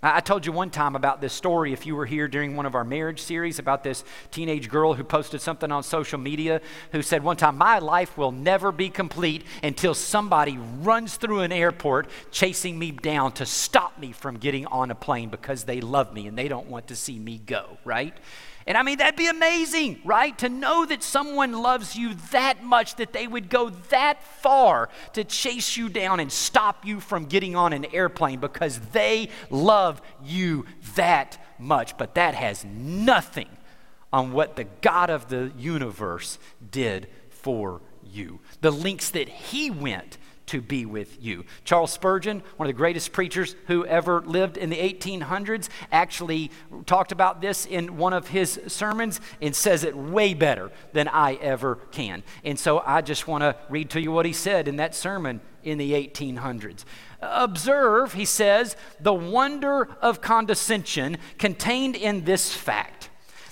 I 0.00 0.20
told 0.20 0.46
you 0.46 0.52
one 0.52 0.70
time 0.70 0.94
about 0.94 1.20
this 1.20 1.32
story, 1.32 1.72
if 1.72 1.84
you 1.84 1.96
were 1.96 2.06
here 2.06 2.28
during 2.28 2.54
one 2.54 2.66
of 2.66 2.76
our 2.76 2.84
marriage 2.84 3.20
series, 3.20 3.58
about 3.58 3.82
this 3.82 4.04
teenage 4.30 4.68
girl 4.68 4.94
who 4.94 5.02
posted 5.02 5.40
something 5.40 5.72
on 5.72 5.82
social 5.82 6.20
media 6.20 6.60
who 6.92 7.02
said 7.02 7.24
one 7.24 7.36
time, 7.36 7.58
My 7.58 7.80
life 7.80 8.16
will 8.16 8.30
never 8.30 8.70
be 8.70 8.90
complete 8.90 9.44
until 9.60 9.94
somebody 9.94 10.56
runs 10.82 11.16
through 11.16 11.40
an 11.40 11.50
airport 11.50 12.08
chasing 12.30 12.78
me 12.78 12.92
down 12.92 13.32
to 13.32 13.46
stop 13.46 13.98
me 13.98 14.12
from 14.12 14.36
getting 14.36 14.66
on 14.66 14.92
a 14.92 14.94
plane 14.94 15.30
because 15.30 15.64
they 15.64 15.80
love 15.80 16.14
me 16.14 16.28
and 16.28 16.38
they 16.38 16.46
don't 16.46 16.68
want 16.68 16.86
to 16.88 16.96
see 16.96 17.18
me 17.18 17.38
go, 17.44 17.76
right? 17.84 18.16
And 18.68 18.76
I 18.76 18.82
mean, 18.82 18.98
that'd 18.98 19.16
be 19.16 19.28
amazing, 19.28 19.98
right? 20.04 20.36
To 20.40 20.50
know 20.50 20.84
that 20.84 21.02
someone 21.02 21.52
loves 21.52 21.96
you 21.96 22.12
that 22.32 22.62
much 22.62 22.96
that 22.96 23.14
they 23.14 23.26
would 23.26 23.48
go 23.48 23.70
that 23.70 24.22
far 24.22 24.90
to 25.14 25.24
chase 25.24 25.78
you 25.78 25.88
down 25.88 26.20
and 26.20 26.30
stop 26.30 26.84
you 26.84 27.00
from 27.00 27.24
getting 27.24 27.56
on 27.56 27.72
an 27.72 27.86
airplane 27.94 28.40
because 28.40 28.78
they 28.92 29.30
love 29.48 30.02
you 30.22 30.66
that 30.96 31.42
much. 31.58 31.96
But 31.96 32.14
that 32.16 32.34
has 32.34 32.62
nothing 32.66 33.48
on 34.12 34.32
what 34.32 34.56
the 34.56 34.64
God 34.82 35.08
of 35.08 35.30
the 35.30 35.50
universe 35.56 36.38
did 36.70 37.08
for 37.30 37.80
you. 38.04 38.38
The 38.60 38.70
links 38.70 39.08
that 39.12 39.30
He 39.30 39.70
went 39.70 40.18
to 40.48 40.60
be 40.60 40.84
with 40.84 41.22
you. 41.22 41.44
Charles 41.64 41.92
Spurgeon, 41.92 42.42
one 42.56 42.68
of 42.68 42.74
the 42.74 42.78
greatest 42.78 43.12
preachers 43.12 43.54
who 43.66 43.86
ever 43.86 44.20
lived 44.20 44.56
in 44.56 44.70
the 44.70 44.76
1800s, 44.76 45.68
actually 45.92 46.50
talked 46.86 47.12
about 47.12 47.40
this 47.40 47.64
in 47.64 47.96
one 47.96 48.12
of 48.12 48.28
his 48.28 48.60
sermons 48.66 49.20
and 49.40 49.54
says 49.54 49.84
it 49.84 49.96
way 49.96 50.34
better 50.34 50.70
than 50.92 51.08
I 51.08 51.34
ever 51.34 51.76
can. 51.92 52.22
And 52.44 52.58
so 52.58 52.82
I 52.84 53.00
just 53.00 53.28
want 53.28 53.42
to 53.42 53.56
read 53.68 53.90
to 53.90 54.00
you 54.00 54.10
what 54.10 54.26
he 54.26 54.32
said 54.32 54.68
in 54.68 54.76
that 54.76 54.94
sermon 54.94 55.40
in 55.62 55.78
the 55.78 55.92
1800s. 55.92 56.84
Observe, 57.20 58.14
he 58.14 58.24
says, 58.24 58.76
the 59.00 59.14
wonder 59.14 59.88
of 60.00 60.20
condescension 60.20 61.18
contained 61.38 61.94
in 61.94 62.24
this 62.24 62.52
fact 62.54 62.97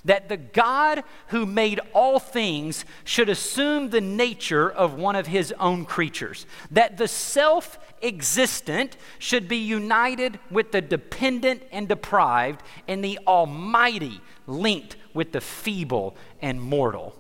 that 0.07 0.29
the 0.29 0.37
God 0.37 1.05
who 1.29 1.45
made 1.45 1.81
all 1.93 2.19
things 2.19 2.85
should 3.05 3.29
assume 3.29 3.91
the 3.91 4.01
nature 4.01 4.71
of 4.71 4.95
one 4.95 5.17
of 5.17 5.27
his 5.27 5.53
own 5.61 5.85
creatures, 5.85 6.47
that 6.71 6.97
the 6.97 7.09
self 7.09 7.79
existent 8.03 8.97
should 9.19 9.49
be 9.49 9.57
united 9.57 10.39
with 10.51 10.73
the 10.73 10.81
dependent 10.81 11.63
and 11.71 11.89
deprived, 11.89 12.63
and 12.89 13.05
the 13.05 13.19
almighty 13.27 14.21
linked 14.47 14.97
with 15.13 15.33
the 15.33 15.41
feeble 15.41 16.17
and 16.41 16.61
mortal. 16.61 17.15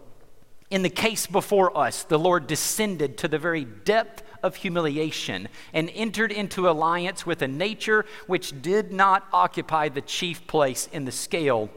In 0.71 0.83
the 0.83 0.91
case 0.91 1.27
before 1.27 1.77
us, 1.77 2.03
the 2.03 2.19
Lord 2.19 2.47
descended 2.47 3.19
to 3.19 3.29
the 3.29 3.39
very 3.39 3.65
depth 3.65 4.23
of 4.43 4.57
humiliation 4.57 5.49
and 5.73 5.91
entered 5.95 6.33
into 6.33 6.69
alliance 6.69 7.25
with 7.25 7.43
a 7.43 7.49
nature 7.49 8.05
which 8.27 8.63
did 8.63 8.93
not 8.93 9.27
occupy 9.33 9.89
the 9.89 10.01
chief 10.01 10.47
place 10.47 10.89
in 10.93 11.05
the 11.05 11.13
scale 11.13 11.71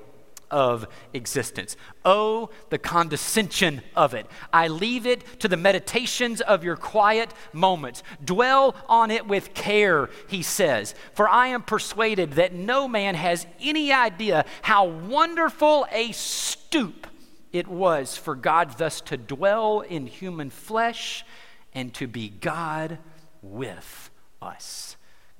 of 0.51 0.88
existence. 1.13 1.75
Oh, 2.05 2.49
the 2.69 2.77
condescension 2.77 3.81
of 3.95 4.13
it. 4.13 4.25
I 4.51 4.67
leave 4.67 5.05
it 5.05 5.39
to 5.41 5.47
the 5.47 5.57
meditations 5.57 6.41
of 6.41 6.63
your 6.63 6.75
quiet 6.75 7.33
moments. 7.53 8.03
Dwell 8.23 8.75
on 8.88 9.12
it 9.12 9.27
with 9.27 9.53
care, 9.53 10.09
he 10.27 10.41
says, 10.41 10.95
for 11.13 11.27
I 11.27 11.47
am 11.47 11.62
persuaded 11.62 12.33
that 12.33 12.53
no 12.53 12.88
man 12.88 13.15
has 13.15 13.45
any 13.62 13.91
idea 13.91 14.45
how 14.62 14.85
wonderful 14.85 15.88
a 15.91 16.12
stoop 16.12 17.07
it 17.51 17.67
was 17.67 18.15
for 18.15 18.35
God 18.35 18.77
thus 18.77 19.01
to 19.01 19.17
dwell 19.17 19.81
in 19.81 20.07
human 20.07 20.49
flesh 20.49 21.25
and 21.73 21.93
to 21.95 22.07
be 22.07 22.29
God 22.29 22.99
with 23.41 24.09
us. 24.41 24.95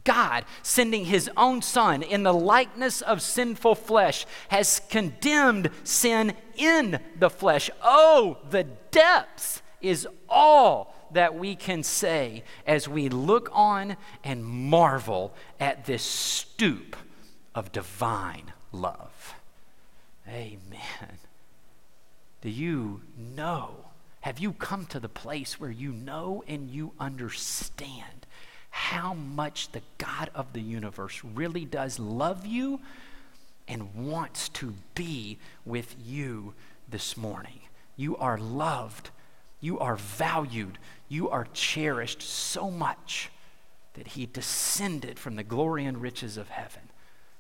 God, 0.10 0.46
sending 0.64 1.06
his 1.06 1.30
own 1.38 1.62
Son 1.62 2.02
in 2.02 2.24
the 2.24 2.34
likeness 2.34 3.02
of 3.02 3.22
sinful 3.22 3.76
flesh, 3.76 4.26
has 4.48 4.82
condemned 4.90 5.70
sin 5.84 6.34
in 6.56 7.00
the 7.20 7.30
flesh. 7.30 7.70
Oh, 7.84 8.40
the 8.50 8.64
depths 8.64 9.62
is 9.82 10.08
all 10.28 10.96
that 11.12 11.36
we 11.36 11.56
can 11.56 11.84
say 11.84 12.44
as 12.66 12.88
we 12.88 13.08
look 13.08 13.52
on 13.54 13.98
and 14.24 14.44
marvel 14.44 15.32
at 15.60 15.86
this 15.86 16.02
stoop 16.02 16.96
of 17.54 17.72
divine 17.72 18.52
love. 18.72 19.36
Amen. 20.28 21.20
Do 22.42 22.50
you 22.50 23.02
know? 23.16 23.76
Have 24.22 24.40
you 24.40 24.54
come 24.54 24.88
to 24.88 25.00
the 25.00 25.08
place 25.08 25.60
where 25.60 25.70
you 25.70 25.92
know 25.92 26.44
and 26.48 26.72
you 26.72 26.94
understand 27.00 28.19
how 28.70 29.14
much 29.14 29.72
the 29.72 29.82
God 29.98 30.30
of 30.34 30.54
the 30.54 30.62
universe 30.62 31.22
really 31.24 31.66
does 31.66 32.00
love 32.00 32.46
you 32.46 32.80
and 33.68 33.94
wants 33.94 34.50
to 34.50 34.74
be 34.96 35.38
with 35.66 35.96
you 36.04 36.54
this 36.88 37.18
morning? 37.18 37.62
You 37.96 38.18
are 38.18 38.38
loved, 38.38 39.10
you 39.60 39.80
are 39.80 39.96
valued, 39.96 40.78
you 41.08 41.30
are 41.30 41.48
cherished 41.54 42.22
so 42.22 42.72
much 42.72 43.30
that 43.94 44.08
He 44.08 44.26
descended 44.26 45.20
from 45.20 45.36
the 45.36 45.44
glory 45.44 45.86
and 45.86 46.02
riches 46.02 46.38
of 46.38 46.50
heaven 46.50 46.84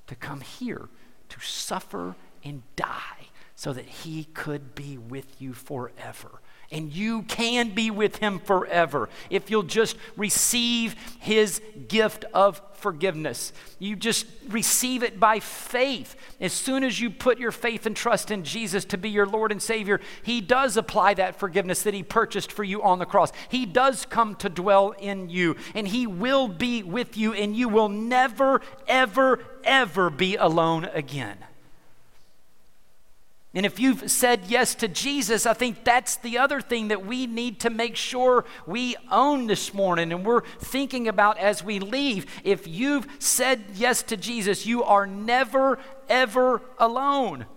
to 0.07 0.15
come 0.15 0.41
here 0.41 0.89
to 1.29 1.39
suffer 1.39 2.15
and 2.43 2.63
die 2.75 3.27
so 3.55 3.73
that 3.73 3.85
he 3.85 4.25
could 4.33 4.75
be 4.75 4.97
with 4.97 5.41
you 5.41 5.53
forever. 5.53 6.41
And 6.71 6.93
you 6.93 7.23
can 7.23 7.73
be 7.73 7.89
with 7.89 8.17
him 8.17 8.37
forever 8.39 9.09
if 9.31 9.49
you'll 9.49 9.63
just 9.63 9.97
receive 10.15 10.95
his 11.19 11.61
gift 11.87 12.25
of 12.33 12.61
forgiveness. 12.73 13.53
You 13.79 13.95
just 13.95 14.27
receive 14.47 15.01
it 15.01 15.19
by 15.19 15.39
faith. 15.39 16.15
As 16.39 16.53
soon 16.53 16.83
as 16.83 16.99
you 16.99 17.09
put 17.09 17.39
your 17.39 17.51
faith 17.51 17.85
and 17.87 17.95
trust 17.95 18.29
in 18.29 18.43
Jesus 18.43 18.85
to 18.85 18.97
be 18.97 19.09
your 19.09 19.25
Lord 19.25 19.51
and 19.51 19.61
Savior, 19.61 19.99
he 20.21 20.41
does 20.41 20.77
apply 20.77 21.15
that 21.15 21.35
forgiveness 21.35 21.81
that 21.83 21.95
he 21.95 22.03
purchased 22.03 22.51
for 22.51 22.63
you 22.63 22.83
on 22.83 22.99
the 22.99 23.05
cross. 23.05 23.31
He 23.49 23.65
does 23.65 24.05
come 24.05 24.35
to 24.35 24.47
dwell 24.47 24.91
in 24.91 25.29
you, 25.29 25.55
and 25.73 25.87
he 25.87 26.05
will 26.05 26.47
be 26.47 26.83
with 26.83 27.17
you, 27.17 27.33
and 27.33 27.55
you 27.55 27.67
will 27.67 27.89
never, 27.89 28.61
ever, 28.87 29.39
ever 29.63 30.09
be 30.09 30.35
alone 30.35 30.85
again. 30.93 31.37
And 33.53 33.65
if 33.65 33.79
you've 33.79 34.11
said 34.11 34.41
yes 34.47 34.75
to 34.75 34.87
Jesus, 34.87 35.47
I 35.47 35.53
think 35.53 35.83
that's 35.83 36.17
the 36.17 36.37
other 36.37 36.61
thing 36.61 36.89
that 36.89 37.05
we 37.05 37.25
need 37.25 37.59
to 37.61 37.71
make 37.71 37.95
sure 37.95 38.45
we 38.67 38.95
own 39.11 39.47
this 39.47 39.73
morning 39.73 40.11
and 40.11 40.23
we're 40.23 40.43
thinking 40.59 41.07
about 41.07 41.39
as 41.39 41.63
we 41.63 41.79
leave. 41.79 42.27
If 42.43 42.67
you've 42.67 43.07
said 43.17 43.63
yes 43.73 44.03
to 44.03 44.17
Jesus, 44.17 44.67
you 44.67 44.83
are 44.83 45.07
never, 45.07 45.79
ever 46.07 46.61
alone. 46.77 47.47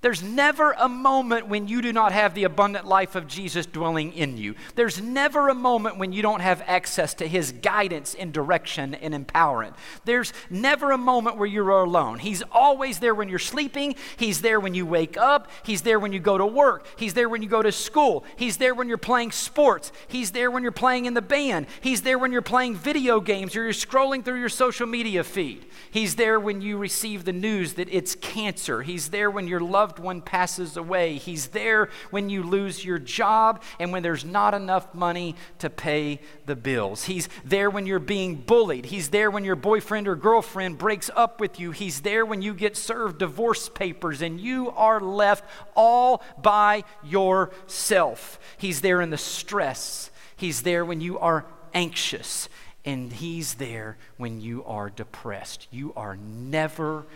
There's 0.00 0.22
never 0.22 0.72
a 0.78 0.88
moment 0.88 1.48
when 1.48 1.66
you 1.68 1.82
do 1.82 1.92
not 1.92 2.12
have 2.12 2.34
the 2.34 2.44
abundant 2.44 2.86
life 2.86 3.16
of 3.16 3.26
Jesus 3.26 3.66
dwelling 3.66 4.12
in 4.12 4.36
you. 4.36 4.54
There's 4.74 5.02
never 5.02 5.48
a 5.48 5.54
moment 5.54 5.98
when 5.98 6.12
you 6.12 6.22
don't 6.22 6.40
have 6.40 6.62
access 6.66 7.14
to 7.14 7.26
his 7.26 7.50
guidance 7.50 8.14
and 8.14 8.32
direction 8.32 8.94
and 8.94 9.12
empowerment. 9.12 9.74
There's 10.04 10.32
never 10.48 10.92
a 10.92 10.98
moment 10.98 11.36
where 11.36 11.48
you're 11.48 11.68
alone. 11.70 12.20
He's 12.20 12.42
always 12.52 13.00
there 13.00 13.14
when 13.14 13.28
you're 13.28 13.38
sleeping. 13.38 13.96
He's 14.16 14.40
there 14.40 14.60
when 14.60 14.72
you 14.72 14.86
wake 14.86 15.16
up. 15.16 15.50
He's 15.64 15.82
there 15.82 15.98
when 15.98 16.12
you 16.12 16.20
go 16.20 16.38
to 16.38 16.46
work. 16.46 16.86
He's 16.96 17.14
there 17.14 17.28
when 17.28 17.42
you 17.42 17.48
go 17.48 17.60
to 17.62 17.72
school. 17.72 18.24
He's 18.36 18.56
there 18.56 18.74
when 18.74 18.88
you're 18.88 18.98
playing 18.98 19.32
sports. 19.32 19.90
He's 20.06 20.30
there 20.30 20.50
when 20.50 20.62
you're 20.62 20.72
playing 20.72 21.04
in 21.04 21.14
the 21.14 21.22
band. 21.22 21.66
He's 21.80 22.02
there 22.02 22.18
when 22.18 22.32
you're 22.32 22.40
playing 22.40 22.76
video 22.76 23.20
games 23.20 23.54
or 23.54 23.64
you're 23.64 23.72
scrolling 23.72 24.24
through 24.24 24.38
your 24.38 24.48
social 24.48 24.86
media 24.86 25.24
feed. 25.24 25.66
He's 25.90 26.14
there 26.14 26.38
when 26.40 26.60
you 26.62 26.78
receive 26.78 27.24
the 27.24 27.32
news 27.32 27.74
that 27.74 27.92
it's 27.92 28.14
cancer. 28.14 28.82
He's 28.82 29.08
there 29.08 29.30
when 29.30 29.46
you're 29.48 29.58
your 29.58 29.68
loved 29.88 29.98
one 30.00 30.20
passes 30.20 30.76
away. 30.76 31.14
He's 31.14 31.48
there 31.48 31.88
when 32.10 32.28
you 32.28 32.42
lose 32.42 32.84
your 32.84 32.98
job 32.98 33.62
and 33.80 33.90
when 33.90 34.02
there's 34.02 34.22
not 34.22 34.52
enough 34.52 34.94
money 34.94 35.34
to 35.60 35.70
pay 35.70 36.20
the 36.44 36.54
bills. 36.54 37.04
He's 37.04 37.30
there 37.42 37.70
when 37.70 37.86
you're 37.86 37.98
being 37.98 38.34
bullied. 38.34 38.84
He's 38.84 39.08
there 39.08 39.30
when 39.30 39.44
your 39.44 39.56
boyfriend 39.56 40.06
or 40.06 40.14
girlfriend 40.14 40.76
breaks 40.76 41.10
up 41.16 41.40
with 41.40 41.58
you. 41.58 41.70
He's 41.70 42.02
there 42.02 42.26
when 42.26 42.42
you 42.42 42.52
get 42.52 42.76
served 42.76 43.16
divorce 43.18 43.70
papers 43.70 44.20
and 44.20 44.38
you 44.38 44.70
are 44.72 45.00
left 45.00 45.44
all 45.74 46.22
by 46.36 46.84
yourself. 47.02 48.38
He's 48.58 48.82
there 48.82 49.00
in 49.00 49.08
the 49.08 49.16
stress. 49.16 50.10
He's 50.36 50.62
there 50.62 50.84
when 50.84 51.00
you 51.00 51.18
are 51.18 51.46
anxious 51.72 52.50
and 52.84 53.10
He's 53.10 53.54
there 53.54 53.96
when 54.18 54.42
you 54.42 54.64
are 54.64 54.90
depressed. 54.90 55.66
You 55.70 55.94
are 55.96 56.16
never, 56.16 57.06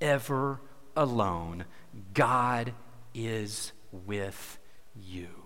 ever 0.00 0.60
alone. 0.96 1.64
God 2.12 2.74
is 3.14 3.72
with 3.90 4.58
you. 4.94 5.41